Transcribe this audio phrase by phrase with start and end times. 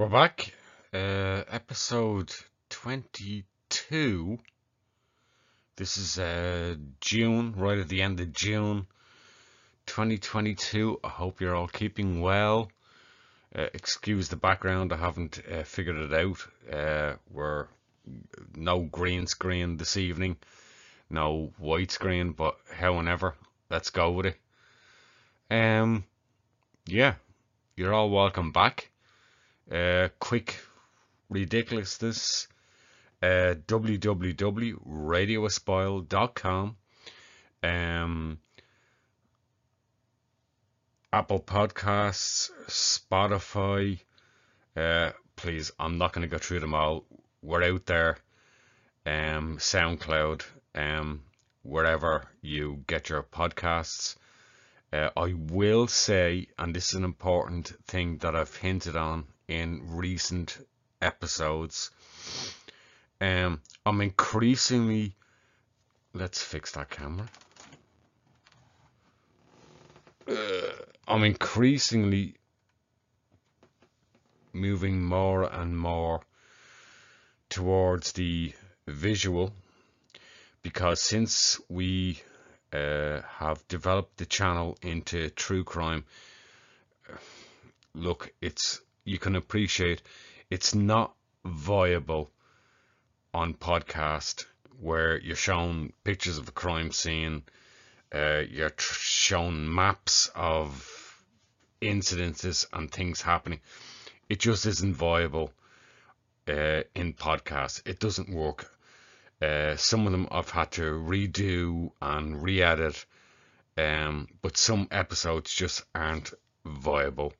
[0.00, 0.54] We're back.
[0.94, 2.32] Uh, episode
[2.70, 4.38] 22.
[5.76, 8.86] This is uh, June, right at the end of June
[9.84, 11.00] 2022.
[11.04, 12.72] I hope you're all keeping well.
[13.54, 16.46] Uh, excuse the background, I haven't uh, figured it out.
[16.72, 17.66] Uh, we're
[18.56, 20.38] no green screen this evening,
[21.10, 23.34] no white screen, but however,
[23.68, 24.38] let's go with it.
[25.50, 26.04] Um,
[26.86, 27.16] yeah,
[27.76, 28.89] you're all welcome back.
[29.70, 30.58] Uh, quick
[31.28, 32.48] ridiculousness.
[33.22, 33.54] Uh.
[37.62, 38.38] Um,
[41.12, 44.00] Apple Podcasts, Spotify.
[44.76, 47.04] Uh, please, I'm not going to go through them all.
[47.42, 48.18] We're out there.
[49.06, 50.42] Um, SoundCloud,
[50.74, 51.22] um,
[51.62, 54.16] wherever you get your podcasts.
[54.92, 59.82] Uh, I will say, and this is an important thing that I've hinted on in
[59.96, 60.56] recent
[61.02, 61.90] episodes,
[63.20, 65.16] um, I'm increasingly.
[66.14, 67.26] Let's fix that camera.
[70.28, 70.72] Uh,
[71.06, 72.36] I'm increasingly
[74.52, 76.20] moving more and more
[77.48, 78.52] towards the
[78.86, 79.52] visual
[80.62, 82.20] because since we
[82.72, 86.04] uh, have developed the channel into true crime,
[87.94, 90.02] look, it's you can appreciate
[90.50, 92.30] it's not viable
[93.32, 94.44] on podcast
[94.80, 97.42] where you're shown pictures of a crime scene,
[98.14, 101.22] uh, you're tr- shown maps of
[101.80, 103.60] incidences and things happening.
[104.28, 105.52] It just isn't viable
[106.48, 107.86] uh, in podcasts.
[107.86, 108.70] It doesn't work.
[109.40, 113.06] Uh, some of them I've had to redo and re-edit,
[113.78, 116.32] um, but some episodes just aren't
[116.64, 117.32] viable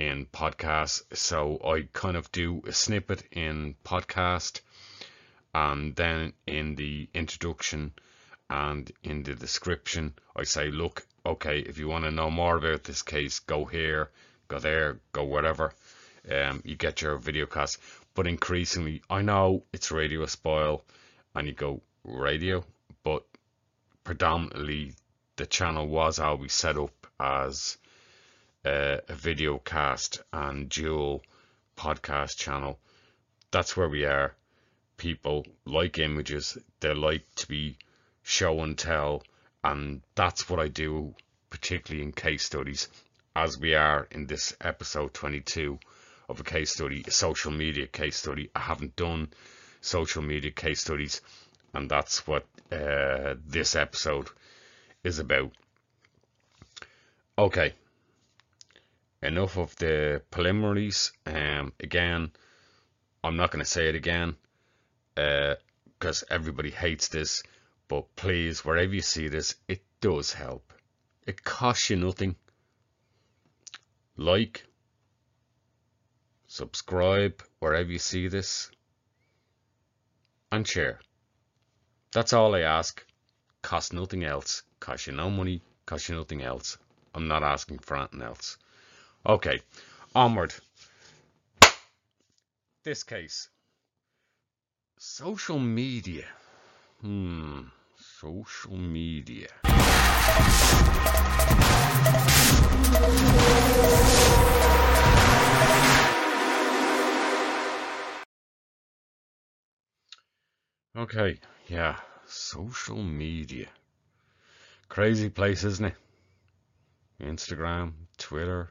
[0.00, 1.02] in podcasts.
[1.14, 4.62] So I kind of do a snippet in podcast,
[5.54, 7.92] and then in the introduction
[8.48, 12.84] and in the description, I say, look, okay, if you want to know more about
[12.84, 14.10] this case, go here,
[14.48, 15.74] go there, go wherever.
[16.30, 17.78] Um, you get your video cast.
[18.14, 20.82] But increasingly, I know it's Radio Spoil,
[21.34, 22.64] and you go radio,
[23.04, 23.24] but
[24.02, 24.94] predominantly
[25.36, 27.76] the channel was always set up as
[28.64, 31.22] a video cast and dual
[31.76, 32.78] podcast channel.
[33.50, 34.34] That's where we are.
[34.96, 37.78] People like images, they like to be
[38.22, 39.22] show and tell,
[39.64, 41.14] and that's what I do,
[41.48, 42.88] particularly in case studies,
[43.34, 45.78] as we are in this episode 22
[46.28, 48.50] of a case study, a social media case study.
[48.54, 49.30] I haven't done
[49.80, 51.22] social media case studies,
[51.74, 54.28] and that's what uh, this episode
[55.02, 55.50] is about.
[57.38, 57.72] Okay,
[59.22, 61.12] enough of the preliminaries.
[61.26, 62.32] Um, again,
[63.22, 64.36] I'm not going to say it again
[65.14, 67.42] because uh, everybody hates this,
[67.88, 70.72] but please, wherever you see this, it does help.
[71.26, 72.36] It costs you nothing.
[74.16, 74.66] Like,
[76.46, 78.70] subscribe wherever you see this,
[80.52, 81.00] and share.
[82.12, 83.04] That's all I ask.
[83.62, 84.62] Cost nothing else.
[84.80, 85.62] Cost you no money.
[85.86, 86.76] Cost you nothing else.
[87.14, 88.56] I'm not asking for anything else.
[89.26, 89.60] Okay,
[90.14, 90.54] onward.
[92.84, 93.48] This case.
[94.98, 96.24] Social media.
[97.02, 97.64] Hmm,
[97.98, 99.48] social media.
[110.96, 111.38] Okay,
[111.68, 113.68] yeah, social media.
[114.88, 115.94] Crazy place, isn't it?
[117.20, 118.70] Instagram, Twitter,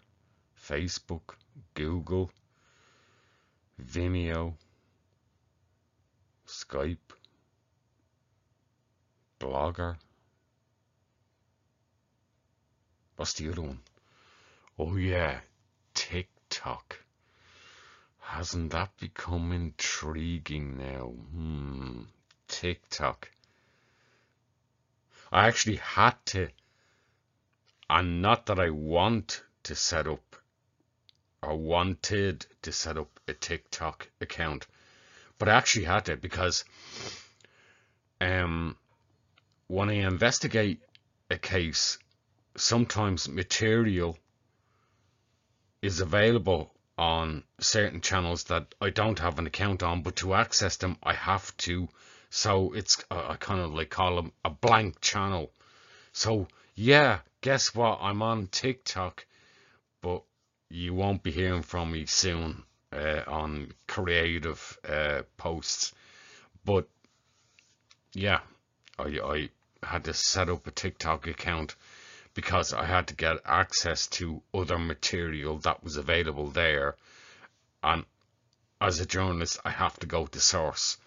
[0.70, 1.34] Facebook,
[1.74, 2.30] Google,
[3.84, 4.54] Vimeo,
[6.48, 6.98] Skype,
[9.40, 9.98] Blogger.
[13.16, 13.80] What's the other one?
[14.78, 15.40] Oh yeah,
[15.96, 17.00] TikTok.
[18.20, 21.08] Hasn't that become intriguing now?
[21.32, 22.04] Hmm,
[22.48, 23.32] TikTok.
[25.32, 26.50] I actually had to,
[27.90, 30.29] and not that I want to set up
[31.42, 34.68] or wanted to set up a TikTok account,
[35.38, 36.66] but I actually had to because
[38.22, 38.76] um,
[39.68, 40.82] when I investigate
[41.30, 41.98] a case,
[42.56, 44.18] sometimes material
[45.82, 50.76] is available on certain channels that I don't have an account on, but to access
[50.76, 51.88] them, I have to.
[52.30, 55.52] So it's I kind of like call them a blank channel.
[56.12, 58.00] So yeah, guess what?
[58.02, 59.26] I'm on TikTok,
[60.02, 60.24] but
[60.70, 62.64] you won't be hearing from me soon
[62.94, 65.94] uh, on creative uh, posts.
[66.64, 66.88] But
[68.14, 68.40] yeah,
[68.98, 69.50] I, I
[69.84, 71.76] had to set up a TikTok account
[72.34, 76.96] because I had to get access to other material that was available there.
[77.84, 78.06] And
[78.80, 80.98] as a journalist, I have to go to source.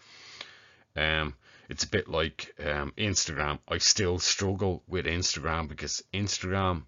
[0.97, 1.35] Um,
[1.69, 3.61] it's a bit like um, Instagram.
[3.67, 6.82] I still struggle with Instagram because Instagram,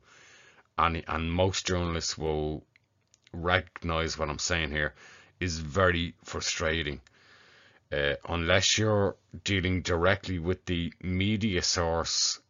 [0.78, 2.64] and and most journalists will
[3.32, 4.94] recognize what I'm saying here,
[5.40, 7.00] is very frustrating.
[7.92, 12.40] Uh, unless you're dealing directly with the media source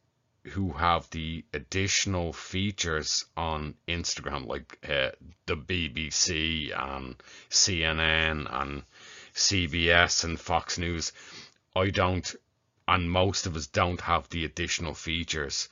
[0.45, 5.11] who have the additional features on Instagram, like uh,
[5.47, 7.17] the BBC and
[7.51, 8.83] CNN and
[9.35, 11.13] CBS and Fox News.
[11.75, 12.35] I don't,
[12.87, 15.69] and most of us don't have the additional features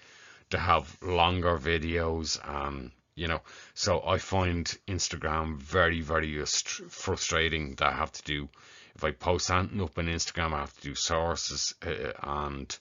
[0.53, 3.41] to have longer videos and you know
[3.75, 8.49] so i find instagram very very frustrating that i have to do
[8.95, 12.79] if i post something up on instagram i have to do sources uh, and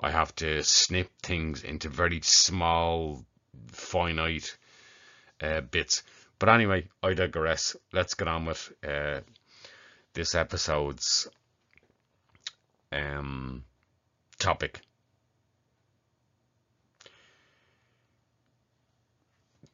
[0.00, 3.24] i have to snip things into very small
[3.68, 4.56] finite
[5.42, 6.02] uh, bits.
[6.38, 7.76] But anyway i digress.
[7.92, 9.20] Let's get on with uh,
[10.12, 11.28] this episode's
[12.92, 13.64] um,
[14.38, 14.80] topic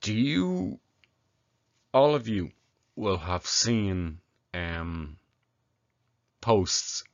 [0.01, 0.79] do you,
[1.93, 2.51] all of you,
[2.97, 4.19] will have seen
[4.53, 5.17] um,
[6.41, 7.05] posts,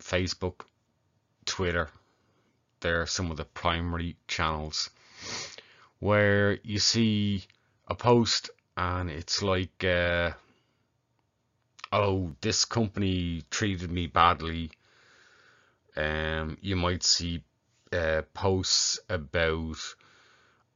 [0.00, 0.62] Facebook,
[1.44, 1.88] Twitter,
[2.80, 4.90] they're some of the primary channels
[5.98, 7.44] where you see
[7.88, 10.30] a post and it's like, uh,
[11.92, 14.70] oh, this company treated me badly.
[15.96, 17.42] Um, you might see
[17.92, 19.76] uh, posts about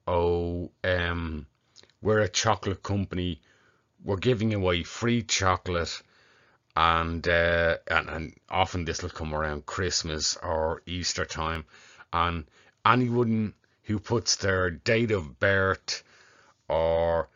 [0.06, 1.46] oh, um,
[2.00, 3.40] we're a chocolate company,
[4.04, 6.02] we're giving away free chocolate,
[6.74, 11.64] and uh, and, and often this will come around Christmas or Easter time,
[12.12, 12.44] and
[12.84, 13.54] anyone
[13.84, 16.02] who puts their date of birth
[16.68, 17.28] or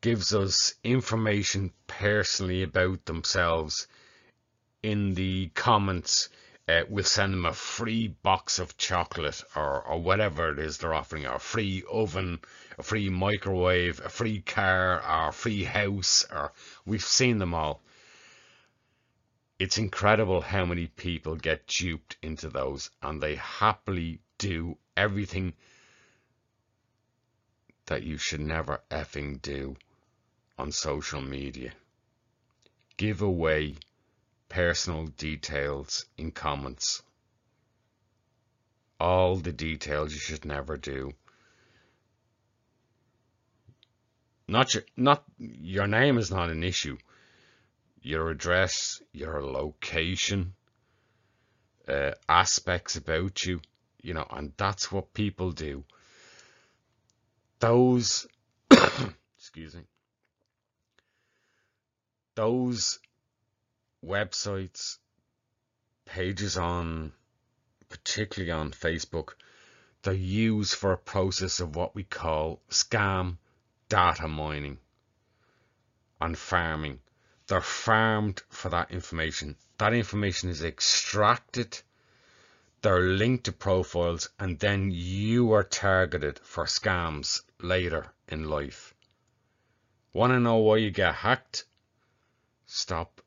[0.00, 3.88] gives us information personally about themselves
[4.82, 6.28] in the comments
[6.68, 10.92] uh, we'll send them a free box of chocolate or, or whatever it is they're
[10.92, 12.38] offering, or a free oven,
[12.78, 16.52] a free microwave, a free car, or a free house, or
[16.84, 17.80] we've seen them all.
[19.58, 25.54] It's incredible how many people get duped into those and they happily do everything
[27.86, 29.74] that you should never effing do
[30.58, 31.72] on social media.
[32.98, 33.76] Give away
[34.48, 37.02] personal details in comments.
[39.00, 41.12] All the details you should never do.
[44.48, 46.96] Not your, not your name is not an issue.
[48.02, 50.54] Your address, your location,
[51.86, 53.60] uh, aspects about you,
[54.02, 55.84] you know, and that's what people do.
[57.60, 58.26] Those,
[59.36, 59.82] excuse me,
[62.34, 62.98] those
[64.04, 64.98] websites,
[66.04, 67.12] pages on,
[67.88, 69.30] particularly on Facebook,
[70.02, 73.36] they're used for a process of what we call scam
[73.88, 74.78] data mining
[76.20, 77.00] and farming.
[77.46, 79.56] They're farmed for that information.
[79.78, 81.80] That information is extracted,
[82.80, 88.94] they're linked to profiles, and then you are targeted for scams later in life.
[90.12, 91.64] Want to know why you get hacked?
[92.66, 93.20] Stop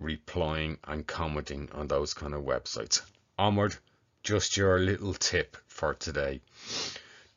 [0.00, 3.02] replying and commenting on those kind of websites.
[3.38, 3.76] Onward,
[4.22, 6.40] just your little tip for today.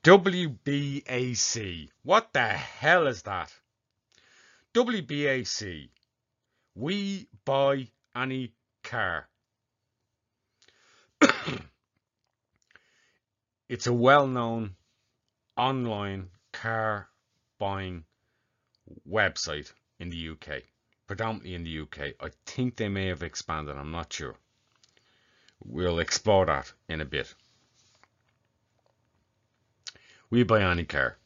[0.03, 1.89] WBAC.
[2.03, 3.53] What the hell is that?
[4.73, 5.89] WBAC.
[6.75, 8.53] We buy any
[8.83, 9.27] car.
[13.69, 14.75] it's a well known
[15.55, 17.07] online car
[17.59, 18.03] buying
[19.09, 20.63] website in the UK,
[21.07, 22.13] predominantly in the UK.
[22.19, 24.35] I think they may have expanded, I'm not sure.
[25.63, 27.33] We'll explore that in a bit.
[30.29, 31.17] We buy any car.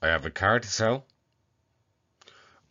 [0.00, 1.06] I have a car to sell.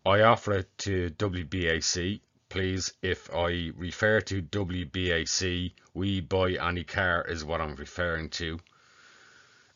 [0.06, 2.22] I offer it to WBAC.
[2.48, 8.60] Please, if I refer to WBAC, we buy any car is what I'm referring to.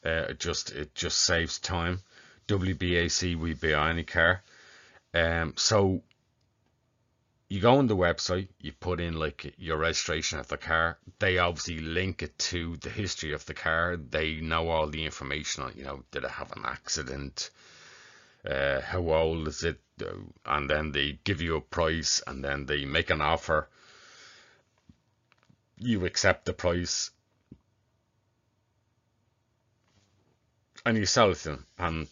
[0.06, 2.02] Uh, it just it just saves time.
[2.52, 4.44] WBAC, we buy any car.
[5.14, 6.04] Um, so
[7.48, 10.98] you go on the website, you put in like your registration of the car.
[11.20, 13.96] They obviously link it to the history of the car.
[13.96, 17.52] They know all the information on, you know, did it have an accident?
[18.46, 19.80] Uh, how old is it?
[20.46, 23.70] And then they give you a price and then they make an offer.
[25.78, 27.12] You accept the price
[30.86, 31.66] and you sell it to them.
[31.78, 32.08] And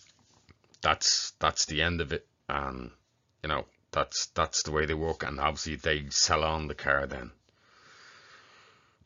[0.81, 2.27] that's that's the end of it.
[2.48, 2.91] And
[3.43, 7.07] you know, that's that's the way they work, and obviously they sell on the car
[7.07, 7.31] then.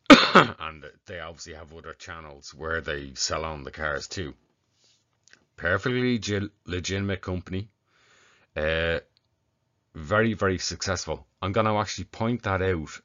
[0.36, 4.34] and they obviously have other channels where they sell on the cars too.
[5.56, 6.20] Perfectly
[6.66, 7.70] legitimate company.
[8.56, 9.00] Uh,
[9.96, 11.26] very, very successful.
[11.42, 13.02] I'm going to actually point that out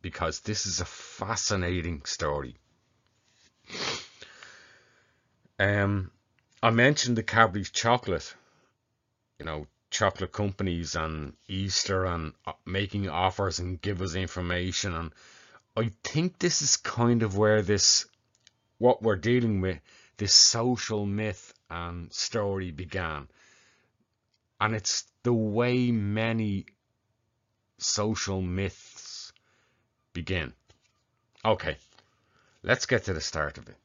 [0.00, 2.56] because this is a fascinating story.
[5.58, 6.12] Um,
[6.62, 8.34] I mentioned the Cadbury chocolate.
[9.38, 14.94] You know, chocolate companies and Easter and uh, making offers and give us information.
[14.94, 15.12] And
[15.76, 18.06] I think this is kind of where this,
[18.78, 19.78] what we're dealing with,
[20.16, 23.28] this social myth and story began.
[24.60, 26.66] And it's the way many
[27.78, 29.32] social myths
[30.12, 30.52] begin.
[31.44, 31.76] Okay,
[32.64, 33.76] let's get to the start of it.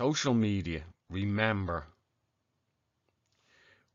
[0.00, 1.84] Social media, remember,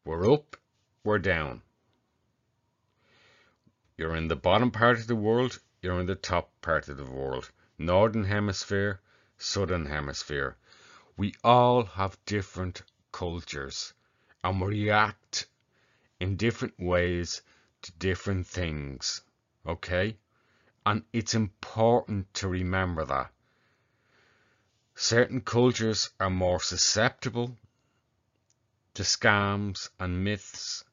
[0.05, 0.55] we're up,
[1.03, 1.59] we're down.
[3.97, 7.11] You're in the bottom part of the world, you're in the top part of the
[7.11, 7.49] world.
[7.79, 9.01] Northern Hemisphere,
[9.39, 10.55] Southern Hemisphere.
[11.17, 13.91] We all have different cultures
[14.43, 15.47] and we react
[16.19, 17.41] in different ways
[17.81, 19.21] to different things.
[19.65, 20.17] Okay?
[20.85, 23.31] And it's important to remember that.
[24.97, 27.57] Certain cultures are more susceptible
[28.93, 30.85] to scams and myths.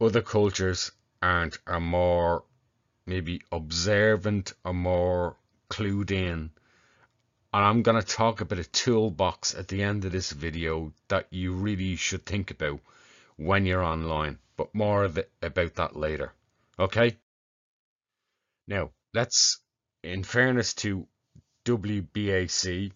[0.00, 2.44] Other cultures aren't, are more
[3.04, 5.36] maybe observant or more
[5.68, 6.50] clued in.
[7.52, 11.26] And I'm going to talk about a toolbox at the end of this video that
[11.30, 12.80] you really should think about
[13.36, 14.38] when you're online.
[14.56, 16.32] But more about that later.
[16.78, 17.16] Okay?
[18.68, 19.60] Now, let's
[20.08, 21.06] in fairness to
[21.64, 22.92] WBAC,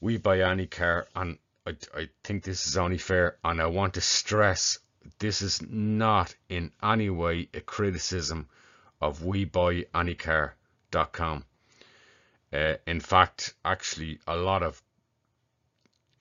[0.00, 3.94] we buy any car, and I, I think this is only fair, and I want
[3.94, 4.80] to stress
[5.18, 8.48] this is not in any way a criticism
[9.00, 11.44] of WeBuyAnyCar.com.
[12.52, 14.82] Uh, in fact, actually, a lot of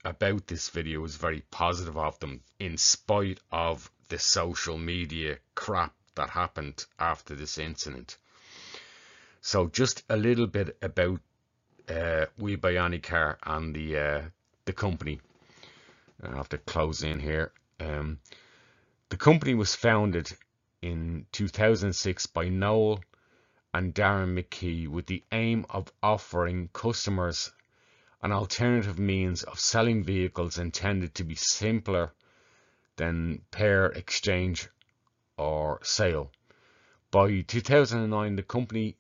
[0.06, 5.96] about this video is very positive of them, in spite of the social media crap
[6.16, 8.18] that happened after this incident.
[9.48, 11.22] So just a little bit about
[11.88, 14.22] uh, We Buy Any Car and the uh,
[14.66, 15.22] the company.
[16.22, 17.54] I have to close in here.
[17.80, 18.20] Um,
[19.08, 20.34] the company was founded
[20.82, 23.00] in 2006 by Noel
[23.74, 27.50] and Darren McKee with the aim of offering customers
[28.22, 32.12] an alternative means of selling vehicles intended to be simpler
[32.98, 34.68] than part exchange
[35.38, 36.34] or sale.
[37.12, 38.98] By 2009, the company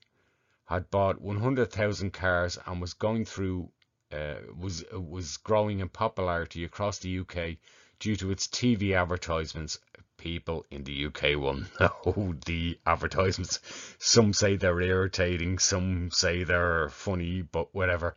[0.68, 3.70] had bought 100,000 cars and was going through
[4.12, 7.58] uh, was was growing in popularity across the UK
[8.00, 9.80] due to its TV advertisements.
[10.18, 13.60] People in the UK will know the advertisements.
[14.00, 18.16] Some say they're irritating, some say they're funny, but whatever.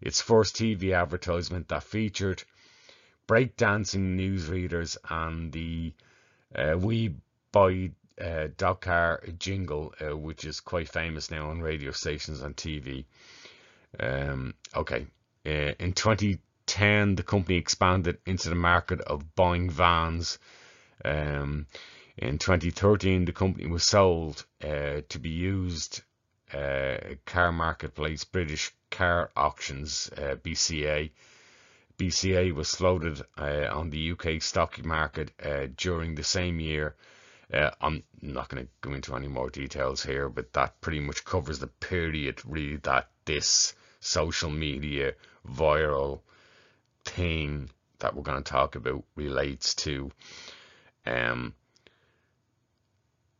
[0.00, 2.42] Its first TV advertisement that featured
[3.26, 5.92] breakdancing newsreaders and the
[6.54, 7.16] uh, We
[7.52, 12.56] Buy uh, dog Dakar jingle, uh, which is quite famous now on radio stations and
[12.56, 13.04] TV.
[13.98, 15.06] Um, okay,
[15.46, 20.38] uh, in 2010, the company expanded into the market of buying vans.
[21.04, 21.66] Um,
[22.16, 26.02] in 2013, the company was sold uh, to be used
[26.52, 31.10] uh, car marketplace British Car Auctions uh, BCA.
[31.98, 35.30] BCA was floated on the UK stock market
[35.76, 36.96] during the same year
[37.52, 41.24] uh, I'm not going to go into any more details here, but that pretty much
[41.24, 45.14] covers the period really that this social media
[45.46, 46.20] viral
[47.04, 50.10] thing that we're going to talk about relates to.
[51.06, 51.54] Um,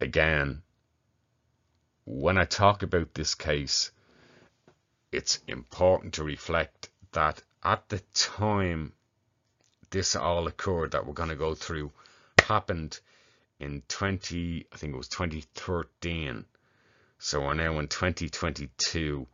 [0.01, 0.63] again,
[2.05, 3.91] when I talk about this case,
[5.13, 8.93] it's important to reflect that at the time
[9.91, 11.93] this all occurred that we're going to go through
[12.43, 12.99] happened
[13.61, 16.45] in 20, I think it was 2013.
[17.19, 19.27] So we're now in 2022.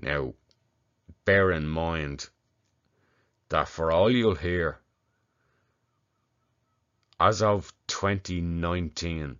[0.00, 0.34] Now,
[1.24, 2.28] bear in mind,
[3.48, 4.78] that for all you'll hear,
[7.18, 9.38] as of 2019,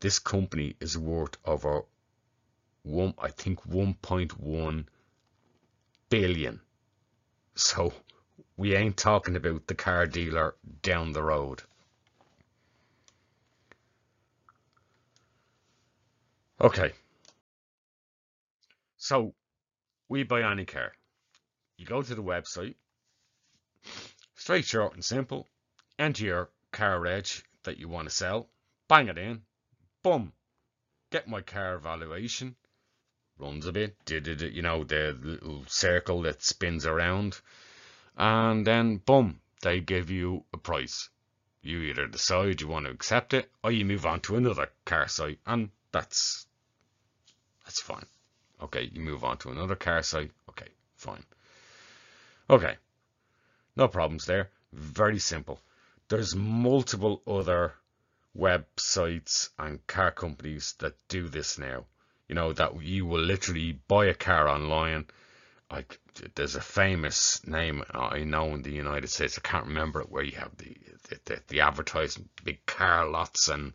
[0.00, 1.82] this company is worth over
[2.82, 4.86] one, I think 1.1
[6.08, 6.60] billion.
[7.54, 7.92] So
[8.56, 11.62] we ain't talking about the car dealer down the road.
[16.60, 16.92] Okay.
[18.98, 19.34] So
[20.10, 20.92] we buy any car.
[21.78, 22.74] You go to the website,
[24.34, 25.48] straight, short, and simple.
[25.98, 27.26] Enter your car reg
[27.62, 28.50] that you want to sell.
[28.88, 29.40] Bang it in.
[30.02, 30.32] Boom.
[31.10, 32.56] Get my car valuation.
[33.38, 33.96] Runs a bit.
[34.04, 37.40] Did it, you know, the little circle that spins around.
[38.18, 41.08] And then, boom, they give you a price.
[41.62, 45.08] You either decide you want to accept it or you move on to another car
[45.08, 45.38] site.
[45.46, 46.46] And that's
[47.70, 48.06] that's fine.
[48.60, 50.32] Okay, you move on to another car site.
[50.48, 51.22] Okay, fine.
[52.50, 52.74] Okay,
[53.76, 54.50] no problems there.
[54.72, 55.60] Very simple.
[56.08, 57.74] There's multiple other
[58.36, 61.84] websites and car companies that do this now.
[62.28, 65.06] You know, that you will literally buy a car online.
[65.70, 66.00] Like,
[66.34, 69.38] there's a famous name I know in the United States.
[69.38, 70.76] I can't remember it, where you have the
[71.08, 73.74] the, the, the advertising, big car lots and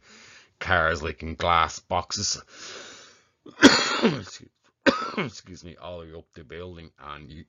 [0.60, 2.42] cars like in glass boxes.
[5.18, 7.46] excuse me, all the way up the building, and you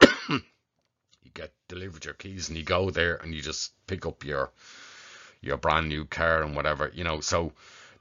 [0.28, 4.50] you get delivered your keys, and you go there, and you just pick up your
[5.40, 7.20] your brand new car and whatever, you know.
[7.20, 7.52] So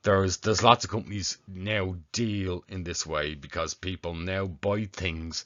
[0.03, 5.45] there's there's lots of companies now deal in this way because people now buy things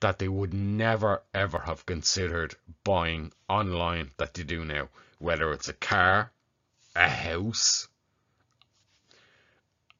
[0.00, 4.88] that they would never ever have considered buying online that they do now,
[5.18, 6.30] whether it's a car,
[6.94, 7.88] a house,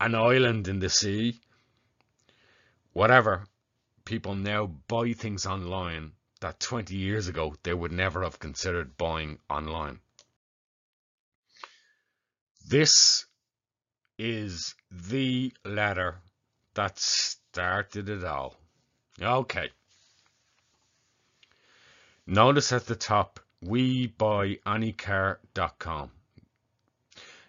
[0.00, 1.40] an island in the sea,
[2.92, 3.46] whatever,
[4.04, 9.38] people now buy things online that 20 years ago they would never have considered buying
[9.48, 10.00] online.
[12.68, 13.26] This
[14.18, 16.16] is the letter
[16.74, 18.56] that started it all.
[19.20, 19.70] Okay.
[22.26, 24.12] Notice at the top, we.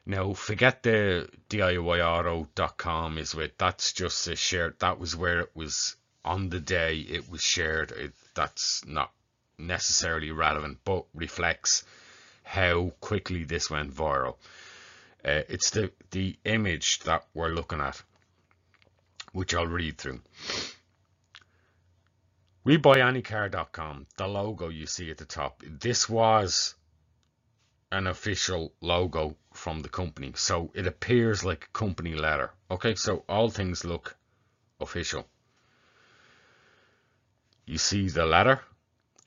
[0.09, 4.73] Now, forget the DIYauto.com is with that's just a share.
[4.79, 7.91] That was where it was on the day it was shared.
[7.91, 9.11] It, that's not
[9.57, 11.83] necessarily relevant, but reflects
[12.43, 14.37] how quickly this went viral.
[15.25, 18.01] Uh, it's the the image that we're looking at,
[19.33, 20.21] which I'll read through.
[22.63, 24.07] We buy anycar.com.
[24.15, 25.61] The logo you see at the top.
[25.67, 26.75] This was
[27.91, 30.31] an official logo from the company.
[30.35, 32.51] So it appears like a company letter.
[32.69, 34.15] Okay, so all things look
[34.79, 35.27] official.
[37.65, 38.61] You see the letter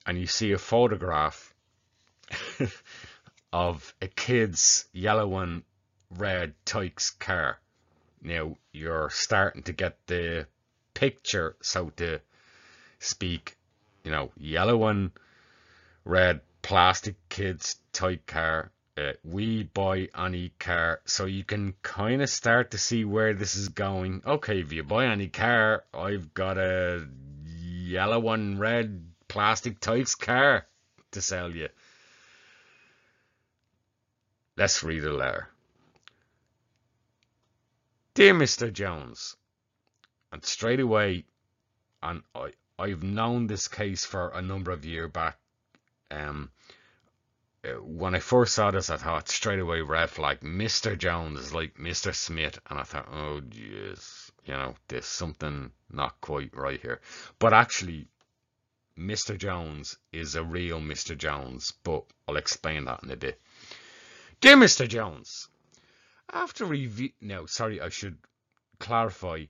[0.07, 1.53] and you see a photograph
[3.53, 5.63] of a kid's yellow and
[6.17, 7.59] red Tikes car.
[8.23, 10.47] Now you're starting to get the
[10.95, 12.21] picture, so to
[12.99, 13.57] speak,
[14.05, 15.11] you know, yellow and
[16.05, 18.71] red plastic kids toy car.
[19.01, 23.55] Uh, we buy any car, so you can kind of start to see where this
[23.55, 24.21] is going.
[24.27, 27.09] Okay, if you buy any car, I've got a
[27.47, 30.67] yellow and red plastic Tikes car
[31.13, 31.69] to sell you.
[34.57, 35.49] Let's read the letter.
[38.13, 38.71] Dear Mr.
[38.71, 39.37] Jones,
[40.31, 41.25] and straight away,
[42.03, 45.39] and I, I've known this case for a number of years back.
[46.11, 46.51] Um,
[47.83, 50.41] when I first saw this, I thought straight away red flag.
[50.41, 50.97] Mr.
[50.97, 52.15] Jones is like Mr.
[52.15, 57.01] Smith, and I thought, oh jeez, you know, there's something not quite right here.
[57.39, 58.09] But actually,
[58.99, 59.37] Mr.
[59.37, 61.17] Jones is a real Mr.
[61.17, 63.41] Jones, but I'll explain that in a bit.
[64.41, 64.89] Dear Mr.
[64.89, 65.49] Jones,
[66.33, 68.17] after review, no, sorry, I should
[68.79, 69.45] clarify.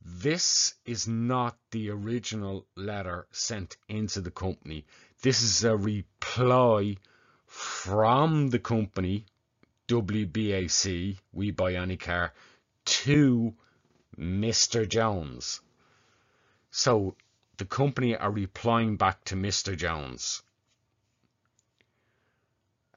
[0.00, 4.86] This is not the original letter sent into the company.
[5.26, 6.98] This is a reply
[7.46, 9.24] from the company,
[9.88, 12.32] WBAC, We Buy Any Car,
[12.84, 13.52] to
[14.16, 14.88] Mr.
[14.88, 15.62] Jones.
[16.70, 17.16] So
[17.56, 19.76] the company are replying back to Mr.
[19.76, 20.44] Jones.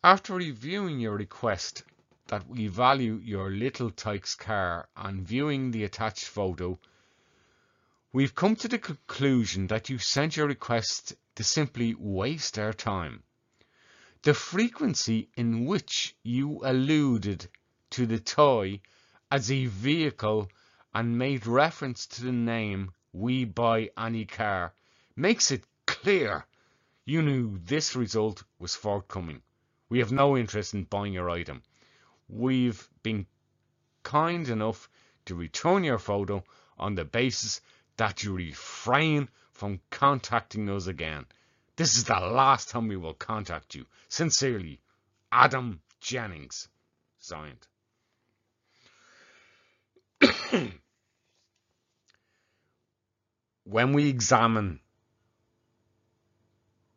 [0.04, 1.82] After reviewing your request
[2.28, 6.78] that we value your little Tikes car and viewing the attached photo,
[8.13, 13.23] we've come to the conclusion that you sent your request to simply waste our time.
[14.23, 17.47] The frequency in which you alluded
[17.91, 18.82] to the toy
[19.32, 20.49] as a vehicle
[20.93, 24.73] and made reference to the name We Buy Any Car
[25.15, 26.45] makes it clear.
[27.06, 29.41] You knew this result was forthcoming.
[29.88, 31.63] We have no interest in buying your item.
[32.28, 33.25] We've been
[34.04, 34.89] kind enough
[35.28, 36.43] to return your photo
[36.78, 37.62] on the basis
[37.95, 41.26] that you refrain from contacting us again.
[41.76, 43.86] This is the last time we will contact you.
[44.08, 44.80] Sincerely,
[45.32, 46.69] Adam Jennings.
[47.19, 47.67] Signed.
[53.65, 54.80] when we examine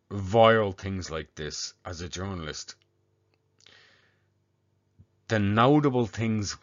[0.09, 2.77] viral things like this as a journalist,
[5.27, 6.57] the notable things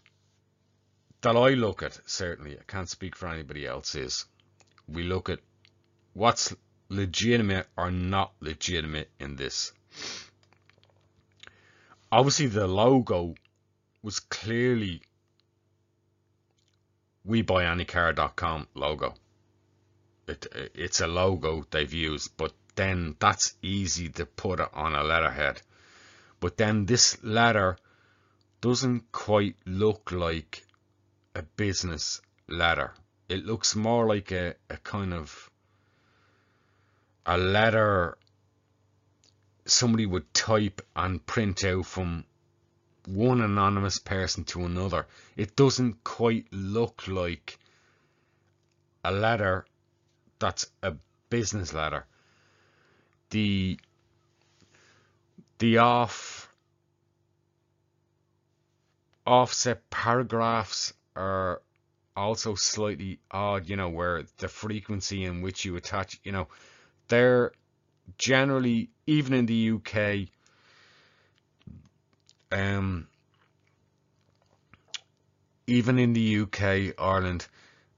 [1.21, 4.25] that I look at, certainly, I can't speak for anybody else, is
[4.88, 5.39] we look at
[6.13, 6.54] what's
[6.89, 9.72] legitimate or not legitimate in this.
[12.12, 13.36] Obviously, the logo
[14.02, 15.02] was clearly
[17.28, 19.13] WeBuyAnyCar.com logo.
[20.28, 25.04] It, it's a logo they've used, but then that's easy to put it on a
[25.04, 25.62] letterhead.
[26.39, 27.78] But then this letter
[28.62, 30.65] doesn't quite look like
[31.36, 32.93] a business letter.
[33.28, 35.48] It looks more like a, a kind of
[37.25, 38.17] a letter
[39.65, 42.23] somebody would type and print out from
[43.05, 45.08] one anonymous person to another.
[45.36, 47.58] It doesn't quite look like
[49.03, 49.65] a letter
[50.39, 50.95] that's a
[51.29, 52.05] business letter.
[53.29, 53.79] The
[55.60, 56.51] the off
[59.25, 61.62] offset paragraphs are
[62.15, 66.47] also slightly odd, you know, where the frequency in which you attach, you know,
[67.10, 67.52] they're
[68.17, 70.30] generally, even in the UK,
[72.52, 73.08] um,
[75.67, 77.48] even in the UK, Ireland,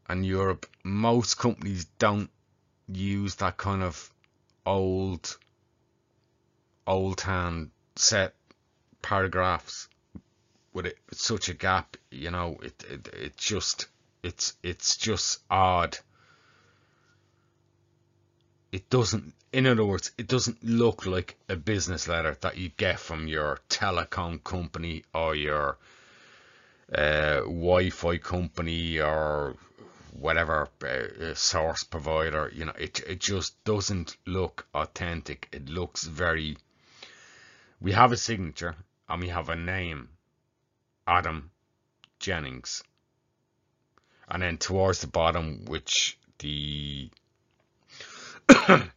[0.10, 2.30] and Europe, most companies don't
[2.88, 4.12] use that kind of
[4.66, 5.38] old,
[6.86, 8.34] old hand set
[9.02, 9.88] paragraphs
[10.74, 11.98] with it, such a gap.
[12.10, 13.88] You know, it, it it just
[14.24, 15.98] it's it's just odd.
[18.72, 23.00] It doesn't in other words, it doesn't look like a business letter that you get
[23.00, 25.78] from your telecom company or your
[26.94, 29.56] uh, Wi-Fi company or
[30.14, 32.50] whatever uh, source provider.
[32.54, 35.50] You know, it it just doesn't look authentic.
[35.52, 36.58] It looks very.
[37.82, 38.76] We have a signature
[39.10, 40.10] and we have a name,
[41.08, 41.52] Adam
[42.20, 42.84] Jennings,
[44.30, 47.10] and then towards the bottom, which the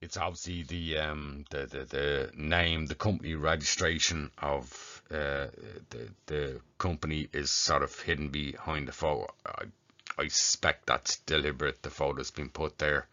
[0.00, 5.46] it's obviously the um the, the, the name the company registration of uh,
[5.90, 9.64] the the company is sort of hidden behind the photo I,
[10.18, 13.06] I suspect that's deliberate the photo's been put there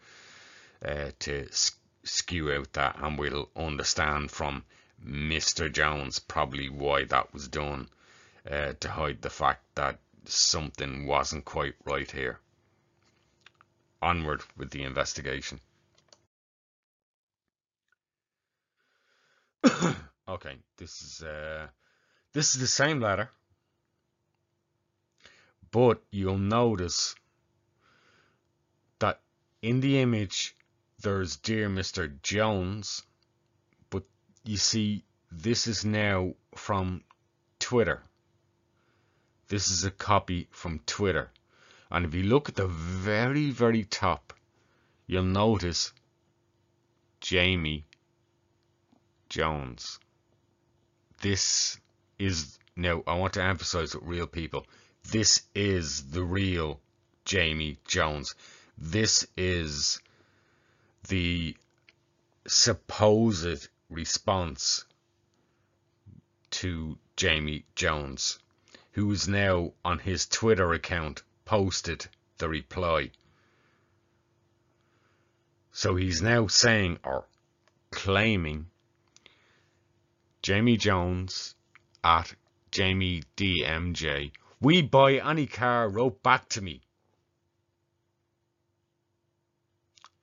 [0.86, 1.47] uh, to
[2.03, 4.63] skew out that and we'll understand from
[5.06, 5.71] Mr.
[5.71, 7.88] Jones probably why that was done
[8.49, 12.39] uh, to hide the fact that something wasn't quite right here
[14.04, 15.60] onward with the investigation
[20.28, 21.68] okay, this is uh,
[22.34, 23.30] this is the same letter,
[25.72, 27.16] but you'll notice
[29.00, 29.22] that
[29.62, 30.56] in the image
[31.02, 32.22] there's dear Mr.
[32.22, 33.04] Jones,
[33.89, 34.04] but
[34.44, 37.04] you see this is now from
[37.60, 38.02] Twitter.
[39.48, 41.32] This is a copy from Twitter.
[41.91, 44.34] And if you look at the very, very top,
[45.08, 45.93] you'll notice
[47.22, 47.86] Jamie
[49.30, 50.00] Jones.
[51.22, 51.80] This
[52.19, 54.65] is now I want to emphasize with real people.
[55.12, 56.80] This is the real
[57.26, 58.36] Jamie Jones.
[58.78, 60.02] This is
[61.08, 61.56] the
[62.48, 64.86] supposed response
[66.52, 68.39] to Jamie Jones,
[68.91, 73.12] who is now on his Twitter account posted the reply.
[75.71, 77.25] So he's now saying or
[77.91, 78.67] claiming
[80.41, 81.56] Jamie Jones
[82.03, 82.36] at
[82.71, 84.32] Jamie DMJ.
[84.60, 86.82] We buy any car wrote back to me.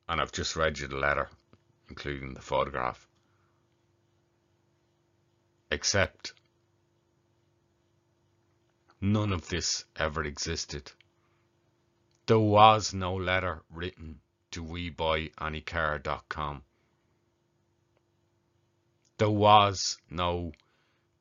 [0.08, 1.28] And I've just read you the letter,
[1.88, 3.06] including the photograph.
[5.70, 6.32] Except
[9.00, 10.92] none of this ever existed.
[12.30, 14.20] There was no letter written
[14.52, 16.62] to WeBuyAnyCar.com.
[19.18, 20.52] There was no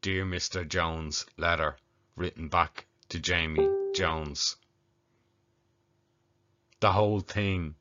[0.03, 0.67] Dear Mr.
[0.67, 1.77] Jones letter
[2.15, 4.55] written back to Jamie Jones.
[6.79, 7.73] The whole thing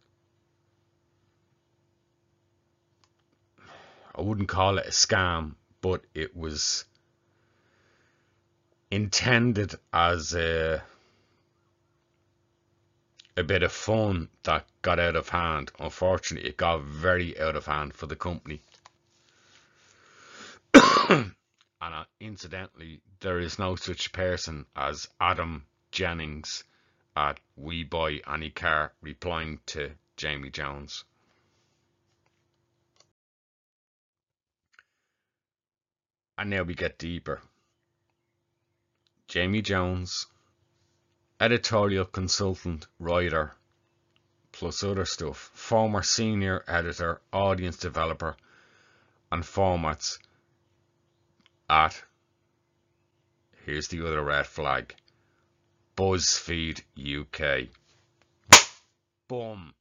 [4.14, 6.86] I wouldn't call it a scam, but it was
[8.90, 10.82] intended as a
[13.38, 15.70] a bit of fun that got out of hand.
[15.78, 18.60] Unfortunately, it got very out of hand for the company.
[20.74, 21.34] and
[21.80, 26.64] uh, incidentally, there is no such person as Adam Jennings
[27.14, 31.04] at We Buy Any Car replying to Jamie Jones.
[36.36, 37.40] And now we get deeper.
[39.28, 40.26] Jamie Jones
[41.40, 43.54] editorial consultant, writer,
[44.50, 48.36] plus other stuff, former senior editor, audience developer,
[49.30, 50.18] and formats
[51.70, 52.02] at,
[53.64, 54.94] here's the other red flag,
[55.96, 57.68] BuzzFeed UK.
[59.28, 59.74] Boom.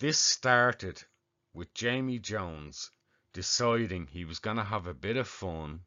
[0.00, 1.04] This started
[1.52, 2.90] with Jamie Jones
[3.32, 5.80] deciding he was going to have a bit of fun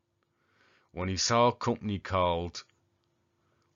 [0.91, 2.63] when he saw a company called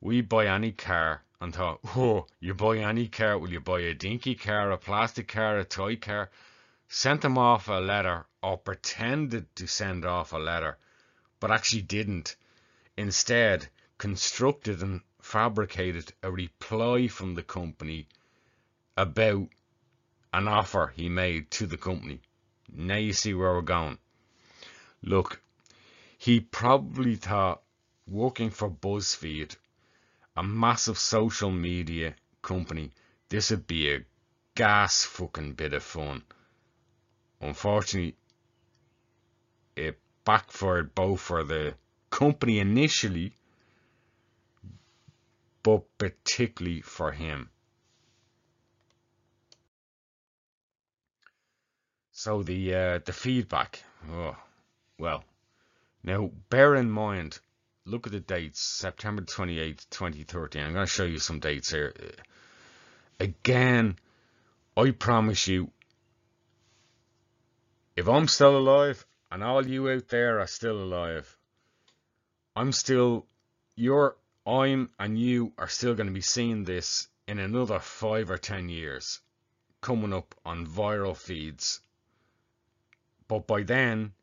[0.02, 3.94] we buy any car and thought, oh, you buy any car, will you buy a
[3.94, 6.30] dinky car, a plastic car, a toy car?
[6.88, 10.78] Sent them off a letter or pretended to send off a letter,
[11.40, 12.36] but actually didn't.
[12.98, 18.08] Instead, constructed and fabricated a reply from the company
[18.98, 19.48] about
[20.34, 22.20] an offer he made to the company.
[22.74, 24.00] Now you see where we're going.
[25.04, 25.42] Look,
[26.18, 27.62] he probably thought
[28.08, 29.56] working for BuzzFeed
[30.36, 32.92] a massive social media company,
[33.30, 34.06] this would be a
[34.56, 36.24] gas fucking bit of fun.
[37.40, 38.16] Unfortunately,
[39.76, 41.74] it backfired both for the
[42.10, 43.34] company initially,
[45.64, 47.50] but particularly for him.
[52.12, 54.36] So the uh, the feedback, oh,
[55.00, 55.24] well,
[56.04, 57.40] now bear in mind
[57.92, 61.94] look at the dates September 28th 2013 I'm going to show you some dates here.
[63.20, 63.98] Again
[64.78, 65.70] I promise you
[67.98, 71.38] if I'm still alive and all you out there are still alive
[72.56, 73.26] I'm still
[73.76, 74.16] you're
[74.48, 78.70] I'm and you are still going to be seeing this in another five or ten
[78.70, 79.20] years
[79.82, 81.82] coming up on viral feeds.
[83.28, 84.14] But by then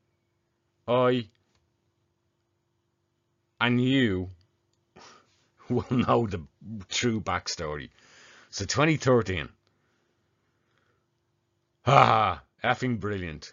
[0.86, 1.28] I
[3.60, 4.30] and you
[5.68, 6.42] will know the
[6.88, 7.90] true backstory.
[8.50, 9.48] So 2013.
[11.84, 13.52] Ha effing brilliant.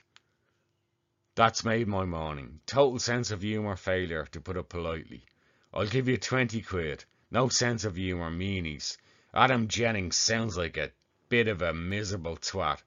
[1.36, 2.62] That's made my morning.
[2.66, 5.26] Total sense of humour failure, to put it politely.
[5.74, 7.04] I'll give you 20 quid.
[7.30, 8.98] No sense of humour meanies.
[9.34, 10.92] Adam Jennings sounds like a
[11.28, 12.82] bit of a miserable twat.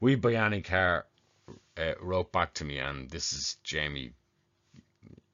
[0.00, 1.02] We any uh,
[2.00, 4.14] wrote back to me, and this is Jamie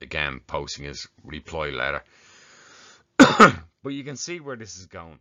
[0.01, 2.03] again posting his reply letter.
[3.19, 5.19] but you can see where this is going.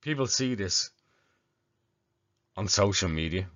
[0.00, 0.90] People see this
[2.56, 3.48] on social media.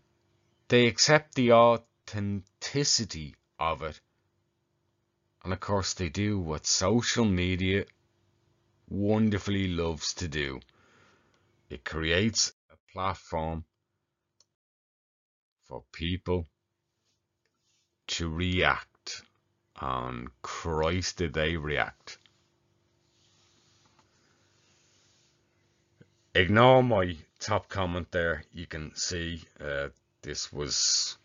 [0.68, 4.00] They accept the authenticity of it.
[5.42, 7.84] And of course, they do what social media
[8.88, 10.60] wonderfully loves to do.
[11.68, 13.64] It creates a platform
[15.64, 16.46] for people
[18.08, 19.22] to react.
[19.80, 22.18] And Christ, did they react.
[26.34, 28.44] Ignore my top comment there.
[28.52, 29.88] You can see uh,
[30.22, 31.16] this was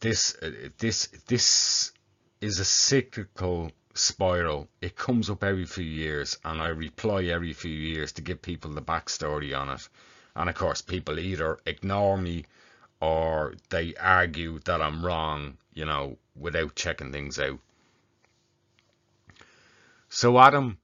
[0.00, 1.92] this uh, this this
[2.40, 4.68] is a cyclical spiral.
[4.80, 8.70] It comes up every few years, and I reply every few years to give people
[8.72, 9.88] the backstory on it.
[10.36, 12.44] And of course, people either ignore me
[13.00, 17.58] or they argue that I'm wrong, you know, without checking things out.
[20.08, 20.78] So Adam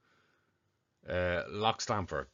[1.09, 2.27] uh, Lockstamford,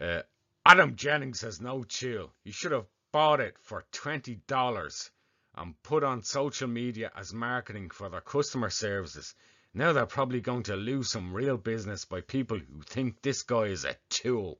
[0.00, 0.22] uh,
[0.64, 2.32] Adam Jennings has no chill.
[2.44, 5.10] He should have bought it for twenty dollars
[5.54, 9.34] and put on social media as marketing for their customer services.
[9.74, 13.64] Now they're probably going to lose some real business by people who think this guy
[13.64, 14.58] is a tool.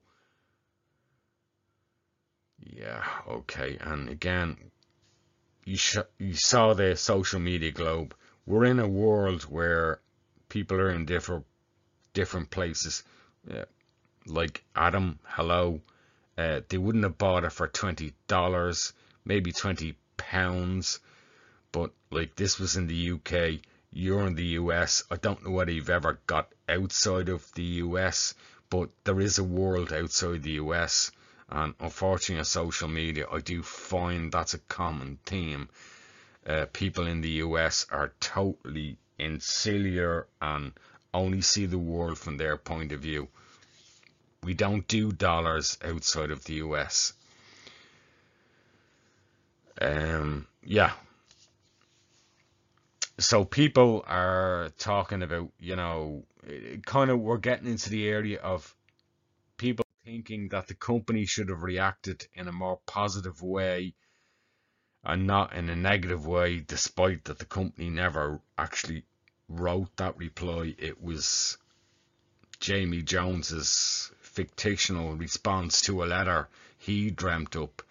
[2.71, 3.77] Yeah, okay.
[3.81, 4.57] And again,
[5.65, 5.77] you
[6.19, 8.15] you saw the social media globe.
[8.47, 10.01] We're in a world where
[10.49, 11.45] people are in different
[12.15, 13.03] different places.
[13.47, 13.65] Yeah,
[14.27, 15.81] like Adam, hello.
[16.39, 18.93] Uh, they wouldn't have bought it for twenty dollars,
[19.25, 21.01] maybe twenty pounds,
[21.73, 23.61] but like this was in the UK.
[23.93, 25.05] You're in the US.
[25.11, 28.35] I don't know whether you've ever got outside of the US,
[28.71, 31.11] but there is a world outside the US
[31.55, 35.69] And unfortunately, on social media, I do find that's a common theme.
[36.47, 40.73] Uh, people in the US are totally insular and
[41.13, 43.29] only see the world from their point of view.
[44.43, 47.13] We don't do dollars outside of the US.
[49.79, 50.93] Um, yeah.
[53.19, 56.25] So people are talking about, you know,
[56.87, 58.75] kind of we're getting into the area of
[60.05, 63.95] thinking that the company should have reacted in a more positive way
[65.05, 69.05] and not in a negative way, despite that the company never actually
[69.49, 70.75] wrote that reply.
[70.79, 71.57] It was
[72.59, 77.83] Jamie Jones's fictional response to a letter he dreamt up.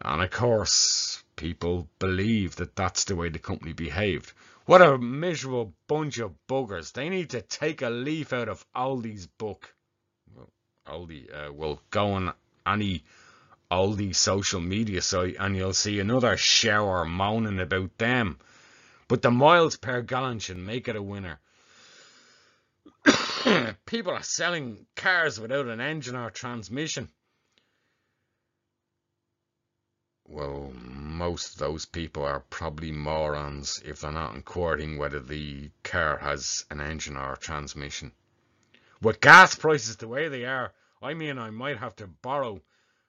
[0.00, 4.32] And of course, people believe that that's the way the company behaved.
[4.64, 6.92] What a miserable bunch of buggers.
[6.92, 9.74] They need to take a leaf out of Aldi's book.
[10.86, 12.32] Well, Aldi uh, will go on
[12.66, 13.04] any
[13.70, 18.38] Aldi social media site and you'll see another shower moaning about them.
[19.08, 21.40] But the miles per gallon should make it a winner.
[23.86, 27.08] People are selling cars without an engine or transmission.
[30.26, 36.18] Well, most of those people are probably morons if they're not inquiring whether the car
[36.18, 38.12] has an engine or transmission.
[39.02, 42.62] With gas prices the way they are, I mean I might have to borrow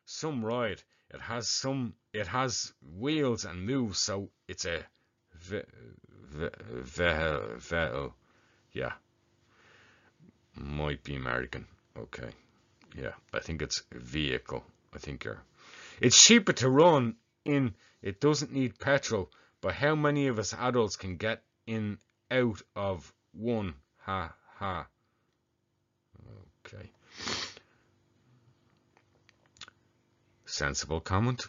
[0.05, 0.81] some ride.
[1.13, 4.83] It has some it has wheels and moves, so it's a
[6.31, 8.15] vehicle.
[8.71, 8.93] Yeah.
[10.55, 11.67] Might be American.
[11.95, 12.31] Okay.
[12.95, 14.63] Yeah, I think it's vehicle.
[14.95, 15.43] I think you're
[16.01, 20.95] it's cheaper to run in, it doesn't need petrol, but how many of us adults
[20.95, 21.99] can get in
[22.31, 23.75] out of one?
[24.05, 24.87] Ha ha.
[26.65, 26.89] Okay.
[30.45, 31.47] Sensible comment.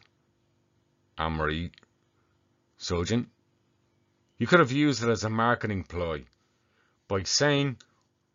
[1.18, 1.70] Amory
[2.79, 3.27] Sojin.
[4.38, 6.24] You could have used it as a marketing ploy
[7.07, 7.77] by saying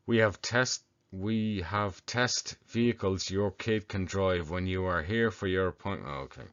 [0.06, 5.32] we have test we have test vehicles your kid can drive when you are here
[5.32, 6.14] for your appointment.
[6.16, 6.48] Oh, okay.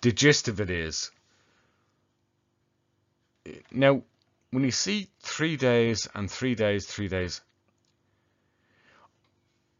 [0.00, 1.10] The gist of it is
[3.70, 4.02] now
[4.50, 7.40] when you see three days and three days, three days,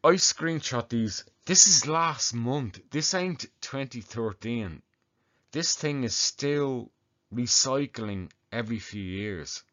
[0.06, 1.24] I screenshot these.
[1.46, 2.78] This is last month.
[2.92, 4.80] This ain't 2013.
[5.50, 6.92] This thing is still
[7.34, 9.64] recycling every few years.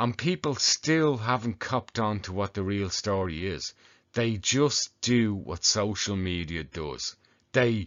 [0.00, 3.72] And people still haven't copped on to what the real story is.
[4.14, 7.14] They just do what social media does.
[7.52, 7.86] They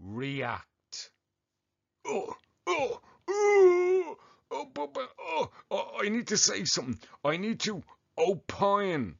[0.00, 1.10] react.
[2.06, 2.34] Oh,
[2.66, 4.16] oh, oh,
[4.50, 6.98] oh, oh, oh, oh, oh I need to say something.
[7.22, 7.82] I need to
[8.16, 9.16] opine.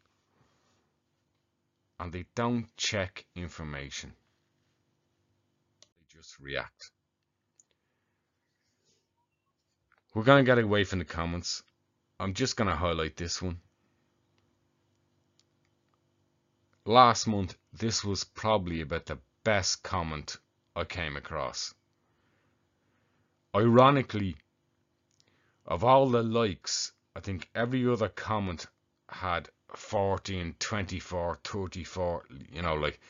[2.00, 4.14] And they don't check information.
[5.82, 6.90] They just react.
[10.14, 11.62] We're going to get away from the comments.
[12.18, 13.60] I'm just going to highlight this one.
[16.86, 20.38] Last month, this was probably about the best comment
[20.74, 21.74] I came across.
[23.54, 24.36] Ironically,
[25.66, 28.66] of all the likes, I think every other comment
[29.08, 33.00] had 14, 24, 34, you know, like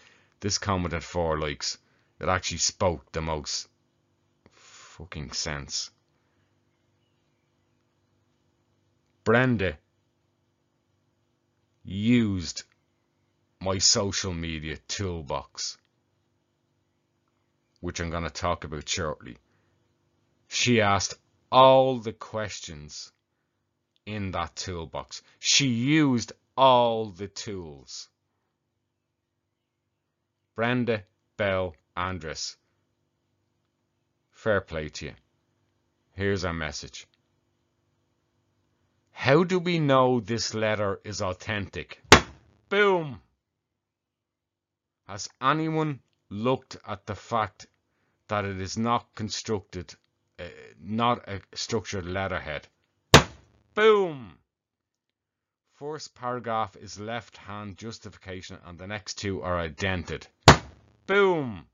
[0.40, 1.78] this comment had four likes.
[2.18, 3.68] It actually spoke the most
[4.52, 5.90] fucking sense.
[9.24, 9.78] Brenda
[11.84, 12.64] used
[13.60, 15.76] my social media toolbox,
[17.80, 19.36] which I'm going to talk about shortly.
[20.48, 21.14] She asked
[21.52, 23.12] all the questions
[24.06, 25.22] in that toolbox.
[25.38, 28.10] She used all the tools.
[30.54, 31.04] Brenda
[31.38, 32.56] Bell Andress.
[34.30, 35.14] Fair play to you.
[36.12, 37.06] Here's our message.
[39.10, 42.02] How do we know this letter is authentic?
[42.68, 43.22] Boom!
[45.08, 47.68] Has anyone looked at the fact
[48.28, 49.94] that it is not constructed,
[50.38, 50.44] uh,
[50.78, 52.68] not a structured letterhead?
[53.74, 54.39] Boom!
[55.80, 60.26] First paragraph is left-hand justification and the next two are indented.
[61.06, 61.66] Boom!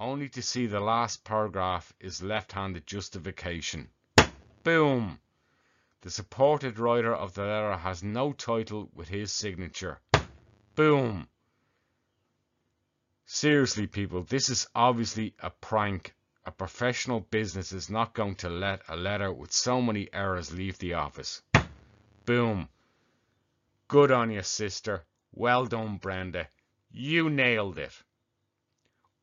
[0.00, 3.90] Only to see the last paragraph is left-handed justification.
[4.64, 5.20] Boom!
[6.00, 10.00] The supported writer of the letter has no title with his signature.
[10.74, 11.28] Boom.
[13.24, 16.12] Seriously, people, this is obviously a prank.
[16.44, 20.78] A professional business is not going to let a letter with so many errors leave
[20.78, 21.40] the office.
[22.28, 22.68] Boom.
[23.88, 25.02] Good on you, sister.
[25.32, 26.46] Well done, Brenda.
[26.90, 28.02] You nailed it.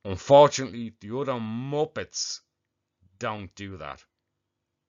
[0.04, 2.40] Unfortunately, the other Muppets
[3.20, 4.04] don't do that.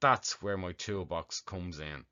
[0.00, 2.06] That's where my toolbox comes in.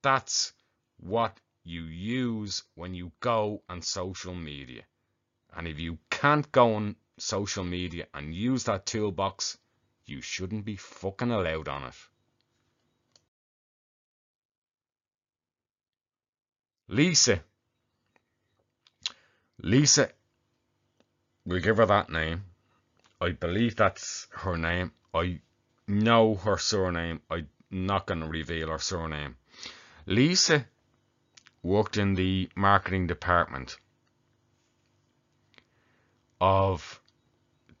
[0.00, 0.52] That's
[0.98, 4.84] what you use when you go on social media.
[5.56, 9.58] And if you can't go on social media and use that toolbox,
[10.06, 11.96] you shouldn't be fucking allowed on it.
[16.90, 17.40] Lisa.
[19.62, 20.10] Lisa,
[21.46, 22.42] we'll give her that name.
[23.20, 24.90] I believe that's her name.
[25.14, 25.38] I
[25.86, 27.20] know her surname.
[27.30, 29.36] I'm not going to reveal her surname.
[30.06, 30.66] Lisa
[31.62, 33.76] worked in the marketing department
[36.40, 37.00] of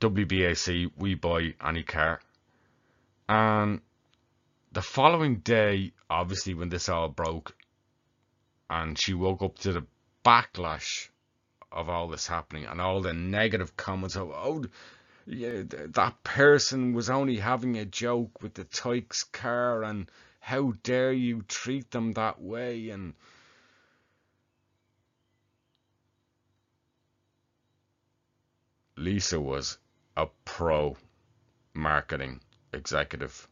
[0.00, 2.20] WBAC We Buy Any Car.
[3.28, 3.80] And
[4.70, 7.56] the following day, obviously, when this all broke,
[8.70, 9.86] and she woke up to the
[10.24, 11.08] backlash
[11.72, 14.64] of all this happening and all the negative comments of, oh,
[15.26, 21.12] yeah, that person was only having a joke with the Tikes car, and how dare
[21.12, 23.14] you treat them that way, and
[28.96, 29.78] Lisa was
[30.16, 30.96] a pro
[31.74, 32.40] marketing
[32.72, 33.48] executive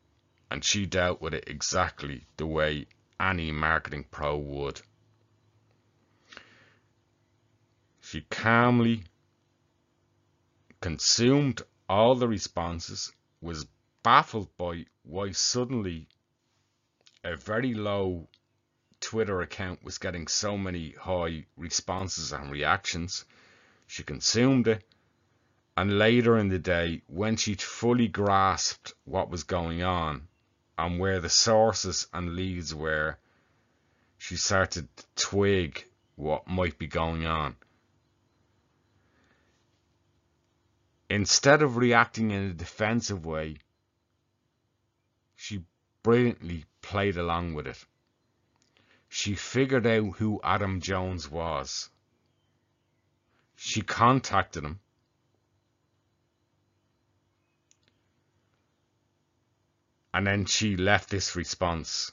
[0.51, 2.87] and she dealt with it exactly the way
[3.21, 4.81] any marketing pro would.
[8.11, 9.05] She calmly
[10.81, 13.67] consumed all the responses, was
[14.03, 16.09] baffled by why suddenly
[17.23, 18.27] a very low
[18.99, 23.27] Twitter account was getting so many high responses and reactions.
[23.87, 24.91] She consumed it
[25.77, 30.29] and later in the day, when she'd fully grasped what was going on
[30.79, 33.19] and where the sources and leads were,
[34.17, 35.85] she started to twig
[36.17, 37.55] what might be going on.
[41.11, 43.57] Instead of reacting in a defensive way,
[45.37, 45.63] she
[46.03, 47.85] brilliantly played along with it.
[49.09, 51.89] She figured out who Adam Jones was.
[53.57, 54.81] She contacted him
[60.19, 62.11] And then she left this response.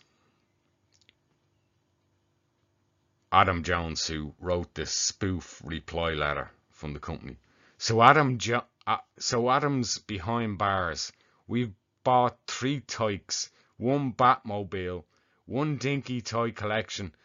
[3.32, 7.38] Adam Jones, who wrote this spoof reply letter from the company.
[7.78, 11.12] So Adam, jo- uh, so Adam's behind bars.
[11.48, 11.74] We've
[12.04, 15.04] bought three Tikes, one Batmobile,
[15.46, 17.16] one Dinky toy collection,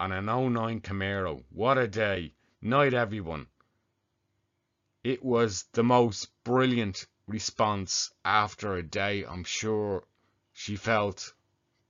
[0.00, 1.44] and an 09 Camaro.
[1.50, 2.34] What a day!
[2.60, 3.46] Night, everyone.
[5.04, 10.04] It was the most brilliant response after a day, I'm sure,
[10.52, 11.32] she felt,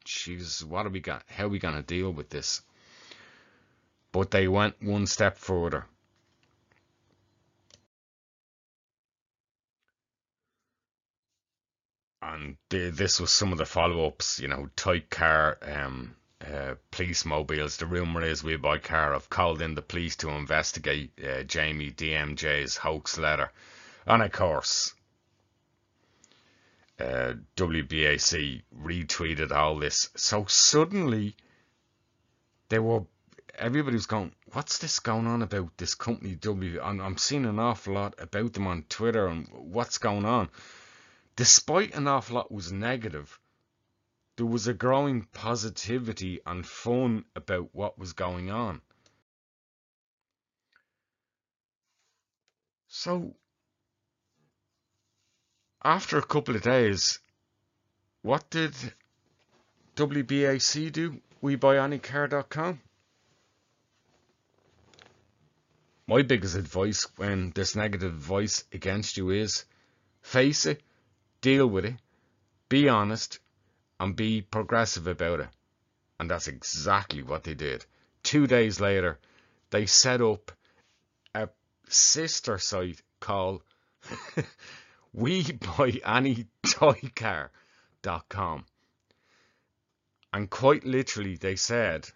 [0.05, 1.25] she's what are we got?
[1.29, 2.61] How are we going to deal with this?
[4.13, 5.87] But they went one step further.
[12.27, 17.77] And this was some of the follow-ups, you know, Tike car, um, uh, police mobiles.
[17.77, 21.91] The rumor is we buy car have called in the police to investigate uh, Jamie
[21.91, 23.51] DMJ's hoax letter,
[24.07, 24.95] and of course,
[26.99, 30.09] uh, WBAC retweeted all this.
[30.17, 31.37] So suddenly,
[32.71, 33.05] they were
[33.59, 37.59] everybody was going, "What's this going on about this company W?" I'm, I'm seeing an
[37.59, 40.49] awful lot about them on Twitter and what's going on.
[41.37, 43.41] Despite an awful lot was negative,
[44.37, 48.81] there was a growing positivity and fun about what was going on.
[52.89, 53.35] So
[55.83, 57.19] after a couple of days,
[58.23, 58.75] what did
[59.97, 61.21] WBAC do?
[61.41, 62.81] We buy WeBuyAnyCar.com.
[66.07, 69.65] My biggest advice when this negative voice against you is
[70.23, 70.83] face it,
[71.45, 71.97] deal with it,
[72.71, 73.39] be honest,
[74.01, 75.49] and be progressive about it.
[76.19, 77.85] And that's exactly what they did.
[78.23, 79.19] Two days later,
[79.69, 80.53] they set up
[81.35, 81.51] a
[81.87, 83.63] sister site called
[85.13, 85.43] we
[85.77, 88.65] buy any toy car.com.
[90.33, 92.09] And quite literally, they said,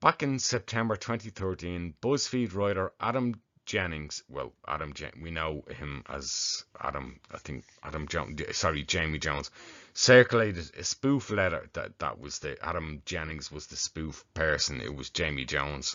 [0.00, 3.40] back in September 2013, BuzzFeed writer Adam
[3.70, 9.20] Jennings, well, Adam, Jen- we know him as Adam, I think Adam Jones, sorry, Jamie
[9.20, 9.48] Jones,
[9.94, 14.80] circulated a spoof letter that that was the Adam Jennings was the spoof person.
[14.80, 15.94] It was Jamie Jones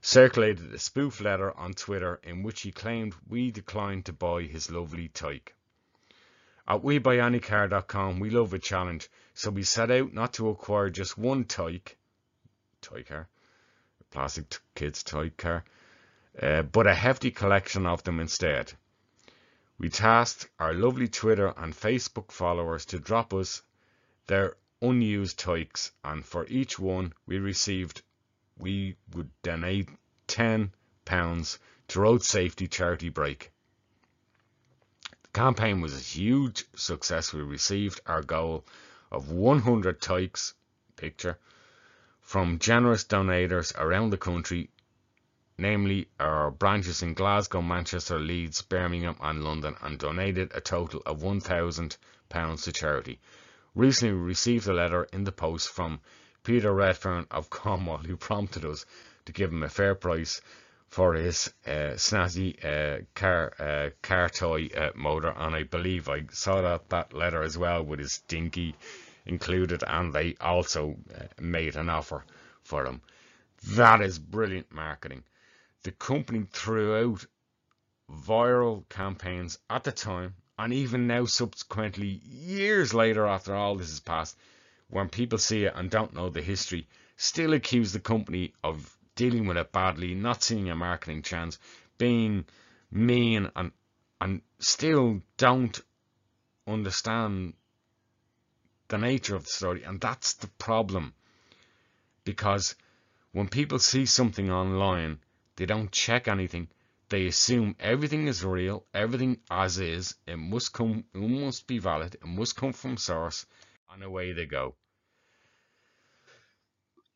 [0.00, 4.70] circulated a spoof letter on Twitter in which he claimed we declined to buy his
[4.70, 5.54] lovely Tike.
[6.66, 11.44] At WeBuyAnyCar.com, we love a challenge, so we set out not to acquire just one
[11.44, 11.98] Tike,
[12.80, 13.28] Tike car,
[14.10, 15.62] plastic kids toy car,
[16.40, 18.72] uh, but a hefty collection of them instead.
[19.78, 23.62] We tasked our lovely Twitter and Facebook followers to drop us
[24.26, 28.02] their unused toys, and for each one we received,
[28.56, 29.88] we would donate
[30.26, 30.72] ten
[31.04, 31.58] pounds
[31.88, 33.50] to Road Safety Charity Brake.
[35.22, 37.32] The campaign was a huge success.
[37.32, 38.64] We received our goal
[39.10, 40.54] of 100 toys,
[40.96, 41.38] picture,
[42.20, 44.70] from generous donators around the country,
[45.56, 51.20] namely our branches in Glasgow, Manchester, Leeds, Birmingham, and London, and donated a total of
[51.20, 53.20] £1,000 to charity.
[53.74, 56.00] Recently, we received a letter in the post from
[56.42, 58.84] Peter Redfern of Cornwall, who prompted us
[59.26, 60.40] to give him a fair price
[60.88, 66.24] for his uh, snazzy uh, car uh, car toy uh, motor, and I believe I
[66.30, 68.76] saw that that letter as well with his dinky
[69.26, 72.24] included, and they also uh, made an offer
[72.62, 73.00] for him.
[73.70, 75.24] That is brilliant marketing.
[75.84, 77.26] The company threw out
[78.10, 84.00] viral campaigns at the time, and even now, subsequently, years later, after all this has
[84.00, 84.36] passed,
[84.88, 89.46] when people see it and don't know the history, still accuse the company of dealing
[89.46, 91.58] with it badly, not seeing a marketing chance,
[91.98, 92.46] being
[92.90, 93.70] mean, and
[94.20, 95.80] and still don't
[96.66, 97.52] understand
[98.88, 101.12] the nature of the story, and that's the problem.
[102.24, 102.74] Because
[103.32, 105.20] when people see something online,
[105.56, 106.68] they don't check anything.
[107.08, 110.14] They assume everything is real, everything as is.
[110.26, 112.14] It must come, it must be valid.
[112.14, 113.46] It must come from source,
[113.92, 114.74] and away they go.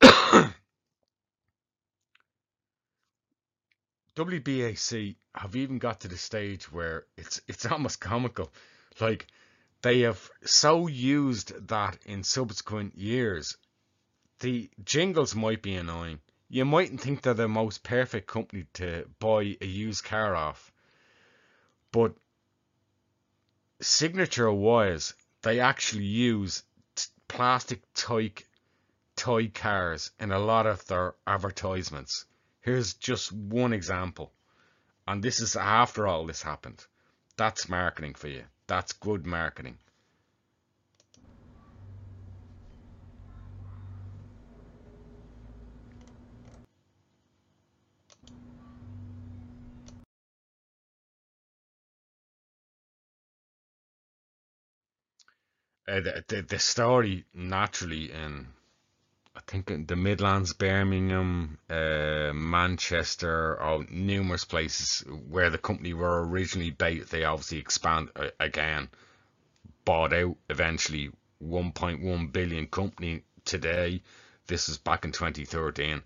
[4.14, 8.53] WBAC have even got to the stage where it's it's almost comical.
[9.01, 9.26] Like
[9.82, 13.57] they have so used that in subsequent years.
[14.41, 16.20] The jingles might be annoying.
[16.49, 20.72] You mightn't think they're the most perfect company to buy a used car off.
[21.92, 22.14] But
[23.80, 26.62] signature wise, they actually use
[27.28, 28.32] plastic toy
[29.14, 32.24] toy cars in a lot of their advertisements.
[32.61, 34.32] Here's just one example.
[35.07, 36.84] And this is after all this happened.
[37.36, 38.44] That's marketing for you.
[38.66, 39.78] That's good marketing.
[55.89, 58.49] Uh, the, the, the story naturally in
[59.39, 66.26] I think in the Midlands, Birmingham, uh, Manchester, or numerous places where the company were
[66.26, 68.89] originally based, they obviously expand uh, again,
[69.84, 74.03] bought out eventually 1.1 billion company today.
[74.49, 76.03] This is back in 2013.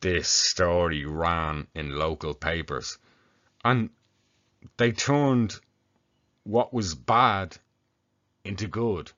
[0.00, 2.98] This story ran in local papers,
[3.64, 3.90] and
[4.76, 5.54] they turned
[6.42, 7.56] what was bad
[8.48, 9.12] into good.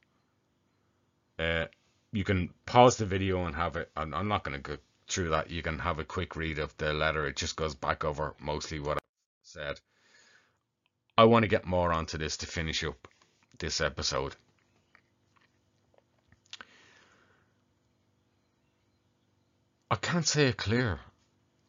[1.38, 1.66] Uh,
[2.12, 3.90] you can pause the video and have it.
[3.96, 4.76] I'm, I'm not going to go
[5.08, 5.50] through that.
[5.50, 7.26] You can have a quick read of the letter.
[7.26, 9.00] It just goes back over mostly what I
[9.44, 9.80] said.
[11.16, 13.08] I want to get more onto this to finish up
[13.58, 14.34] this episode.
[19.90, 21.00] I can't say it clear.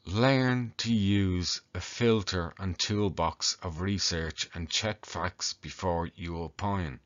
[0.05, 6.99] Learn to use a filter and toolbox of research and check facts before you opine.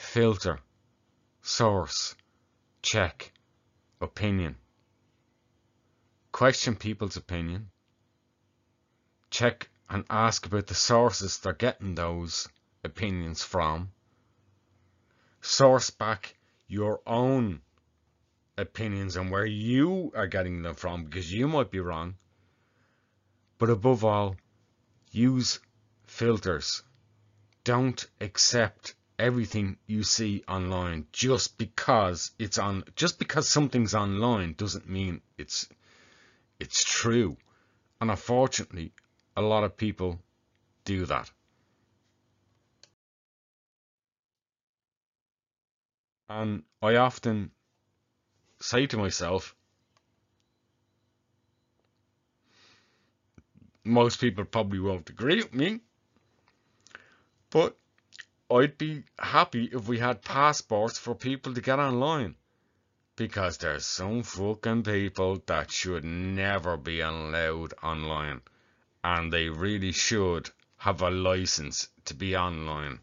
[0.00, 0.58] Filter
[1.42, 2.16] Source.
[2.82, 3.32] Check.
[4.00, 4.56] Opinion.
[6.32, 7.70] Question people's opinion.
[9.30, 12.48] Check and ask about the sources they're getting those
[12.82, 13.92] opinions from.
[15.42, 16.34] Source back
[16.66, 17.60] your own
[18.56, 22.16] opinions and where you are getting them from because you might be wrong.
[23.58, 24.36] But above all,
[25.12, 25.60] use
[26.04, 26.82] filters.
[27.62, 34.88] Don't accept everything you see online just because it's on just because something's online doesn't
[34.88, 35.68] mean it's
[36.58, 37.36] it's true.
[38.00, 38.92] And unfortunately
[39.36, 40.18] a lot of people
[40.84, 41.30] do that.
[46.28, 47.50] And i often
[48.60, 49.54] say to myself
[53.84, 55.80] most people probably won't agree with me
[57.50, 57.76] but
[58.52, 62.34] I'd be happy if we had passports for people to get online.
[63.14, 68.40] Because there's some fucking people that should never be allowed online.
[69.04, 73.00] And they really should have a license to be online.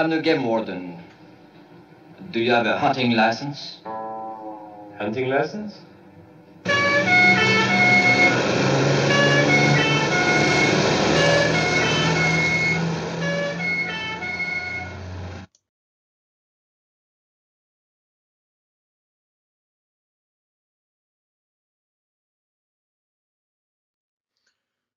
[0.00, 0.96] I'm no game warden.
[2.30, 3.82] Do you have a hunting license?
[4.96, 5.78] Hunting license?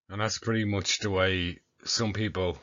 [0.08, 2.58] And that's pretty much the way some people,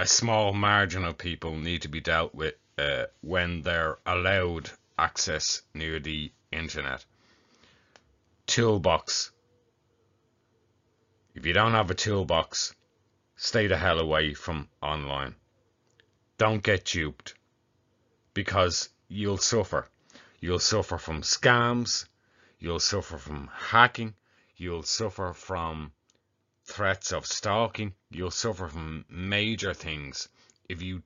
[0.00, 5.60] a small margin of people, need to be dealt with uh, when they're allowed access
[5.74, 7.04] near the internet.
[8.46, 9.30] Toolbox.
[11.34, 12.74] If you don't have a toolbox,
[13.36, 15.34] stay the hell away from online.
[16.38, 17.34] Don't get duped
[18.32, 19.86] because you'll suffer.
[20.40, 22.06] You'll suffer from scams,
[22.58, 24.14] you'll suffer from hacking,
[24.56, 25.92] you'll suffer from
[26.70, 30.28] threats of stalking, you'll suffer from major things
[30.68, 31.02] if you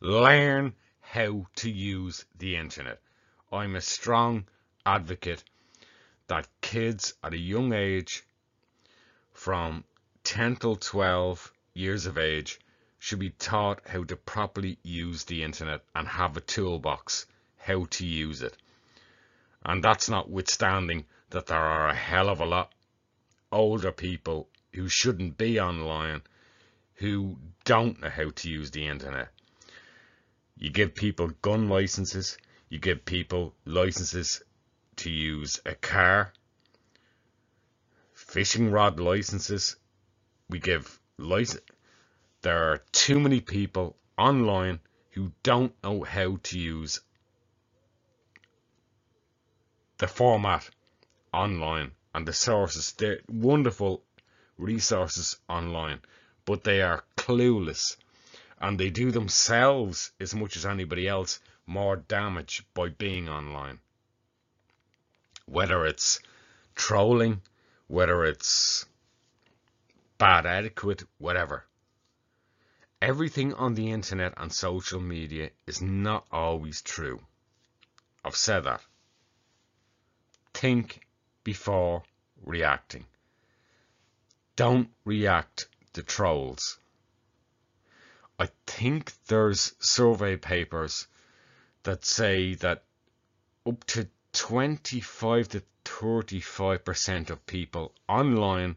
[0.00, 3.00] learn how to use the internet.
[3.52, 4.48] I'm a strong
[4.84, 5.44] advocate
[6.26, 8.24] that kids at a young age,
[9.32, 9.84] from
[10.24, 12.58] 10 till 12 years of age,
[12.98, 17.26] should be taught how to properly use the internet and have a toolbox
[17.58, 18.56] how to use it.
[19.64, 22.72] And that's notwithstanding that there are a hell of a lot
[23.52, 26.22] older people who shouldn't be online
[26.96, 29.28] who don't know how to use the internet.
[30.56, 34.42] You give people gun licenses, you give people licenses
[34.96, 36.32] to use a car,
[38.14, 39.76] fishing rod licenses,
[40.48, 41.64] we give license.
[42.42, 47.00] There are too many people online who don't know how to use
[49.98, 50.68] the format
[51.32, 52.92] online and the sources.
[52.92, 54.02] They're wonderful
[54.58, 56.00] resources online,
[56.44, 57.96] but they are clueless
[58.60, 63.78] and they do themselves as much as anybody else more damage by being online.
[65.46, 66.20] Whether it's
[66.74, 67.42] trolling,
[67.86, 68.86] whether it's
[70.18, 71.64] bad etiquette, whatever.
[73.02, 77.20] Everything on the internet and social media is not always true.
[78.24, 78.80] I've said that.
[80.54, 81.06] Think
[81.44, 82.02] before
[82.42, 83.04] reacting.
[84.56, 86.78] Don't react to trolls.
[88.38, 91.06] I think there's survey papers
[91.82, 92.84] that say that
[93.66, 98.76] up to 25 to 35% of people online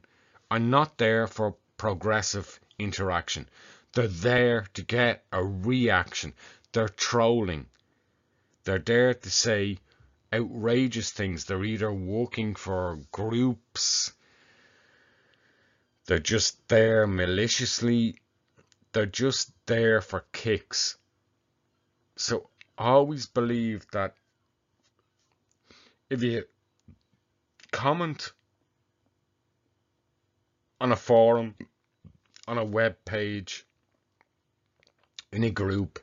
[0.51, 3.47] are not there for progressive interaction.
[3.93, 6.34] They're there to get a reaction.
[6.71, 7.65] They're trolling.
[8.63, 9.80] They're there to say
[10.32, 11.45] outrageous things.
[11.45, 14.13] They're either working for groups,
[16.10, 18.16] they're just there maliciously,
[18.93, 20.97] they're just there for kicks.
[22.16, 22.49] So
[22.80, 24.16] I always believe that
[26.10, 26.45] if you
[27.72, 28.32] comment
[30.82, 31.53] on a forum,
[32.47, 33.68] on a web page,
[35.32, 35.99] in a group,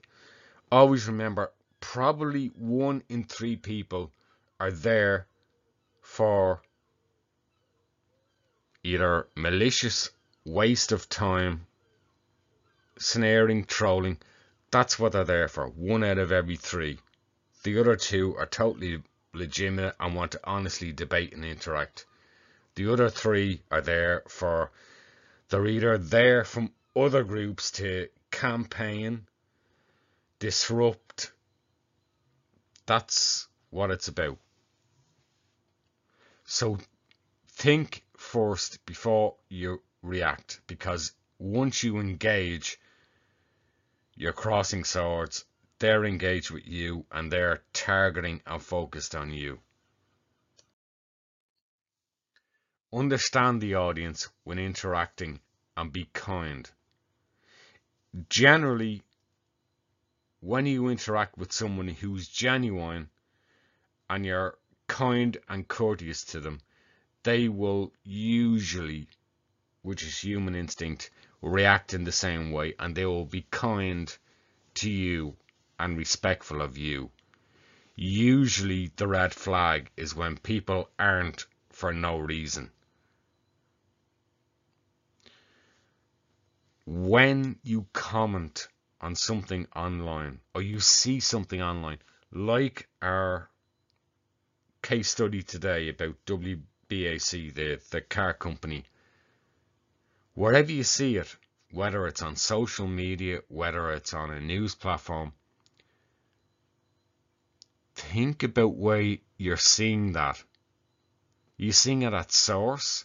[0.71, 1.51] always remember
[1.81, 4.13] probably one in three people
[4.61, 5.27] are there
[6.01, 6.63] for
[8.87, 10.11] either malicious
[10.45, 11.67] waste of time,
[12.99, 14.17] snaring, trolling.
[14.71, 15.67] That's what they're there for.
[15.67, 16.99] One out of every three.
[17.65, 22.07] The other two are totally legitimate and want to honestly debate and interact.
[22.77, 24.71] The other three are there for,
[25.49, 29.27] they're either there from other groups to campaign,
[30.39, 31.33] disrupt.
[32.87, 34.39] That's what it's about.
[36.45, 36.79] So
[37.49, 42.79] think first before you react because once you engage,
[44.17, 45.45] you're crossing swords,
[45.79, 49.61] they're engaged with you and they're targeting and focused on you.
[52.93, 55.39] understand the audience when interacting
[55.77, 56.71] and be kind.
[58.31, 59.03] Generally,
[60.41, 63.11] when you interact with someone who's genuine
[64.09, 64.57] and you're
[64.87, 66.61] kind and courteous to them,
[67.27, 69.09] they will usually,
[69.83, 71.11] which is human instinct,
[71.43, 74.17] react in the same way and they will be kind
[74.75, 75.37] to you
[75.77, 77.11] and respectful of you.
[77.97, 82.71] Usually, the red flag is when people aren't for no reason.
[86.85, 88.69] When you comment
[89.01, 91.99] on something online or you see something online,
[92.31, 93.51] like our
[94.81, 96.25] case study today about
[96.89, 98.85] WBAC, the, the car company,
[100.35, 101.35] wherever you see it,
[101.73, 105.33] whether it's on social media, whether it's on a news platform,
[107.95, 110.39] think about where you're seeing that.
[110.39, 113.05] Are you seeing it at source?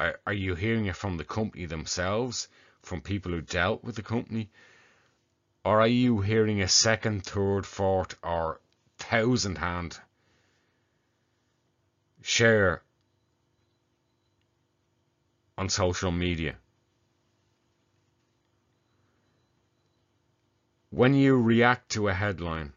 [0.00, 2.48] Are, are you hearing it from the company themselves,
[2.82, 4.50] from people who dealt with the company?
[5.64, 8.60] Or are you hearing a second, third, fourth, or
[8.98, 9.98] thousand hand
[12.24, 12.82] share
[15.58, 16.56] on social media?
[20.88, 22.72] When you react to a headline,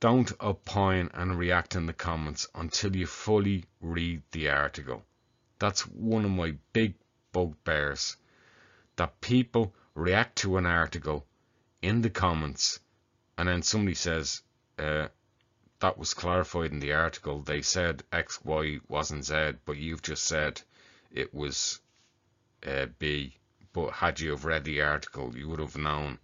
[0.00, 5.04] don't opine and react in the comments until you fully read the article.
[5.60, 6.94] That's one of my big
[7.32, 8.16] bugbears.
[8.96, 11.26] That people react to an article
[11.80, 12.80] in the comments
[13.36, 14.42] and then somebody says,
[14.80, 15.08] uh,
[15.80, 17.40] that was clarified in the article.
[17.40, 20.60] They said X, Y wasn't Z, but you've just said
[21.12, 21.80] it was
[22.66, 23.36] uh, B.
[23.72, 26.18] But had you have read the article, you would have known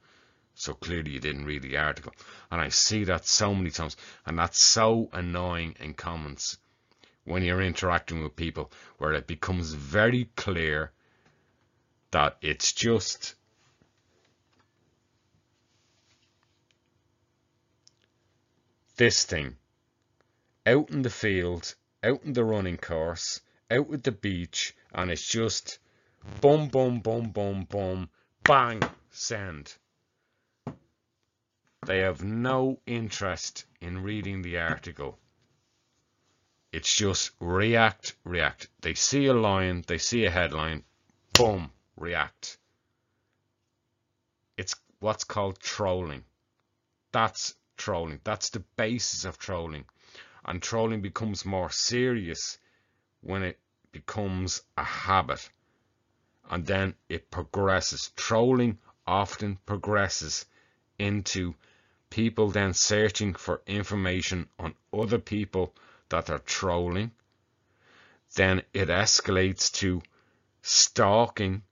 [0.54, 2.12] so clearly you didn't read the article.
[2.50, 3.96] And I see that so many times.
[4.24, 6.58] And that's so annoying in comments
[7.24, 10.92] when you're interacting with people where it becomes very clear
[12.10, 13.34] that it's just
[18.96, 19.56] this thing
[20.66, 23.40] out in the field, out in the running course,
[23.70, 25.78] out at the beach, and it's just
[26.40, 28.08] boom, boom, boom, boom, boom,
[28.44, 28.80] bang,
[29.10, 29.76] send.
[31.86, 35.18] They have no interest in reading the article.
[36.72, 38.68] It's just react, react.
[38.80, 40.82] They see a line, they see a headline,
[41.34, 42.58] boom, react.
[44.56, 46.24] It's what's called trolling.
[47.12, 48.20] That's trolling.
[48.24, 49.84] That's the basis of trolling.
[50.44, 52.58] And trolling becomes more serious
[53.20, 53.58] when it
[53.92, 55.48] becomes a habit.
[56.50, 58.12] And then it progresses.
[58.16, 60.46] Trolling often progresses
[60.98, 61.54] into
[62.10, 65.74] people then searching for information on other people
[66.10, 67.10] that are trolling.
[68.36, 70.02] Then it escalates to
[70.62, 71.62] stalking,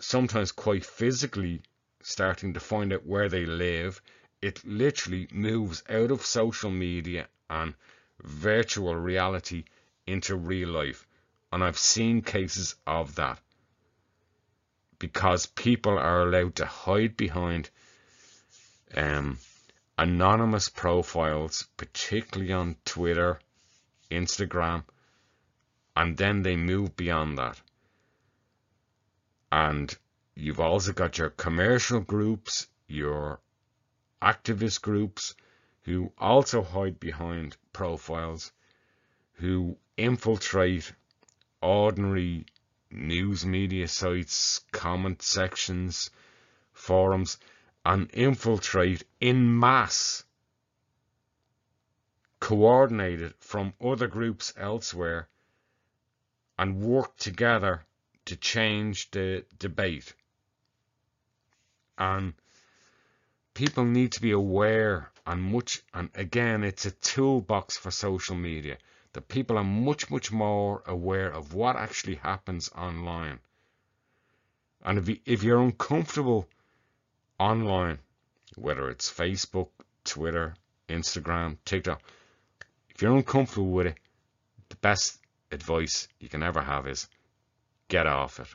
[0.00, 1.62] sometimes quite physically
[2.02, 4.00] starting to find out where they live.
[4.40, 7.74] It literally moves out of social media and
[8.22, 9.64] virtual reality
[10.06, 11.06] into real life.
[11.52, 13.40] And I've seen cases of that
[14.98, 17.70] because people are allowed to hide behind
[18.94, 19.38] um,
[19.96, 23.40] anonymous profiles, particularly on Twitter,
[24.10, 24.84] Instagram,
[25.96, 27.60] and then they move beyond that.
[29.50, 29.96] And
[30.34, 33.40] you've also got your commercial groups, your
[34.22, 35.34] activist groups,
[35.82, 38.52] who also hide behind profiles,
[39.34, 40.92] who infiltrate
[41.60, 42.46] ordinary
[42.90, 46.10] news media sites, comment sections,
[46.72, 47.38] forums
[47.84, 50.24] and infiltrate in mass,
[52.40, 55.28] coordinated from other groups elsewhere,
[56.58, 57.84] and work together
[58.24, 60.14] to change the debate.
[61.96, 62.34] And
[63.58, 68.76] people need to be aware and much and again it's a toolbox for social media
[69.12, 73.38] that people are much much more aware of what actually happens online
[74.84, 76.48] and if, you, if you're uncomfortable
[77.38, 77.98] online,
[78.56, 79.70] whether it's Facebook,
[80.04, 80.54] Twitter,
[80.88, 82.00] Instagram, TikTok,
[82.88, 83.96] if you're uncomfortable with it,
[84.68, 85.18] the best
[85.50, 87.08] advice you can ever have is
[87.88, 88.48] get off it.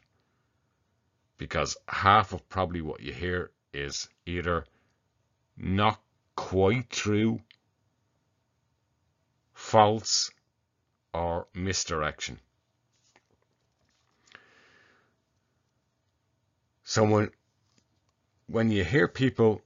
[1.38, 4.66] Because half of probably what you hear is either
[5.58, 6.02] not
[6.36, 7.42] quite true,
[9.54, 10.32] false,
[11.14, 12.40] or misdirection.
[16.84, 17.32] So when
[18.48, 19.62] when you hear people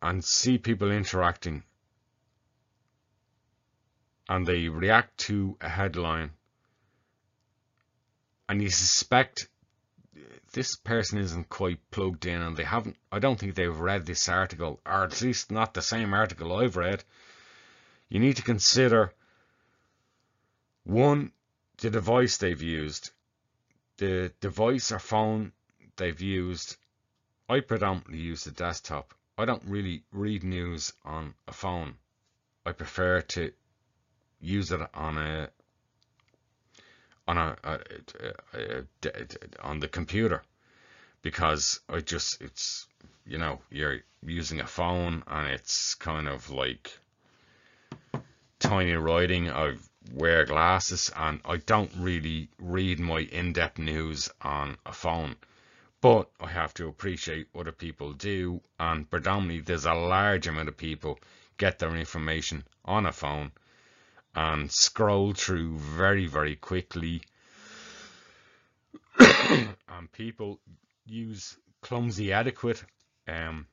[0.00, 1.62] and see people interacting
[4.28, 6.30] and they react to a headline
[8.48, 9.48] and you suspect
[10.52, 14.28] this person isn't quite plugged in and they haven't I don't think they've read this
[14.28, 17.02] article or at least not the same article I've read.
[18.08, 19.12] You need to consider
[20.84, 21.32] one
[21.78, 23.10] the device they've used.
[23.96, 25.52] The device or phone
[25.96, 26.76] they've used
[27.48, 29.14] I predominantly use the desktop.
[29.36, 31.96] I don't really read news on a phone.
[32.64, 33.52] I prefer to
[34.40, 35.50] use it on a
[37.28, 37.78] on a, a,
[38.54, 39.26] a, a,
[39.60, 40.42] on the computer
[41.22, 42.86] because I just it's
[43.24, 46.98] you know you're using a phone and it's kind of like
[48.58, 49.50] tiny writing.
[49.50, 49.76] I
[50.12, 55.36] wear glasses and I don't really read my in-depth news on a phone.
[56.00, 60.68] But I have to appreciate what other people do, and predominantly there's a large amount
[60.68, 61.20] of people
[61.58, 63.52] get their information on a phone
[64.34, 67.22] and scroll through very, very quickly.
[69.18, 70.58] and people
[71.04, 72.82] use clumsy adequate
[73.28, 73.66] um,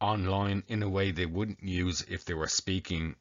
[0.00, 3.14] online in a way they wouldn't use if they were speaking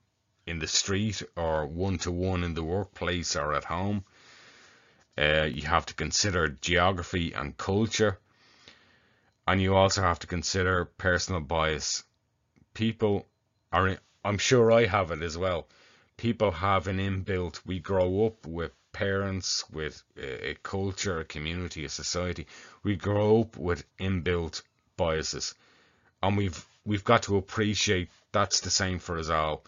[0.46, 4.04] in the street or one to one in the workplace or at home.
[5.18, 8.18] Uh, you have to consider geography and culture,
[9.48, 12.04] and you also have to consider personal bias.
[12.74, 13.28] People
[13.72, 15.68] are, I'm sure I have it as well
[16.18, 21.90] people have an inbuilt, we grow up with parents, with a culture, a community, a
[21.90, 22.48] society.
[22.84, 24.62] We grow up with inbuilt
[24.98, 25.56] biases.
[26.22, 29.64] And we've we've got to appreciate that's the same for us all.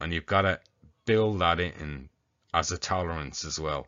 [0.00, 0.60] And you've got to
[1.04, 2.08] build that in
[2.52, 3.86] as a tolerance as well.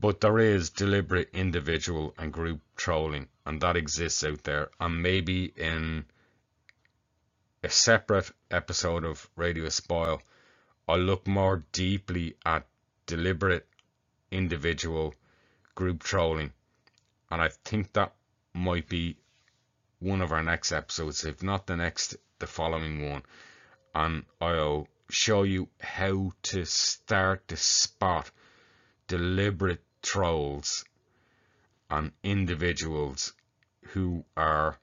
[0.00, 4.70] But there is deliberate individual and group trolling, and that exists out there.
[4.80, 6.04] And maybe in
[7.62, 10.20] a separate episode of Radio Spoil,
[10.86, 12.66] I look more deeply at
[13.06, 13.66] deliberate
[14.30, 15.14] individual
[15.74, 16.52] group trolling,
[17.30, 18.14] and I think that
[18.52, 19.16] might be
[19.98, 23.22] one of our next episodes, if not the next, the following one.
[23.94, 28.30] And I'll show you how to start to spot
[29.06, 30.84] deliberate trolls
[31.88, 33.32] and individuals
[33.88, 34.78] who are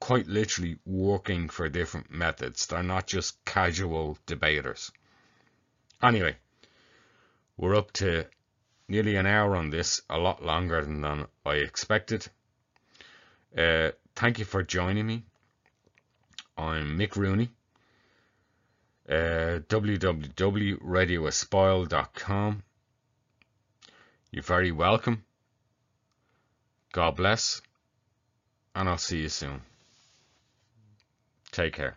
[0.00, 2.66] quite literally working for different methods.
[2.66, 4.90] They're not just casual debaters.
[6.02, 6.34] Anyway,
[7.58, 8.24] we're up to
[8.88, 12.26] nearly an hour on this, a lot longer than I expected.
[13.56, 15.24] Uh, thank you for joining me.
[16.56, 17.50] I'm Mick Rooney.
[19.08, 22.62] Uh, www.radioaspoil.com.
[24.30, 25.24] You're very welcome.
[26.92, 27.62] God bless.
[28.74, 29.62] And I'll see you soon.
[31.50, 31.96] Take care.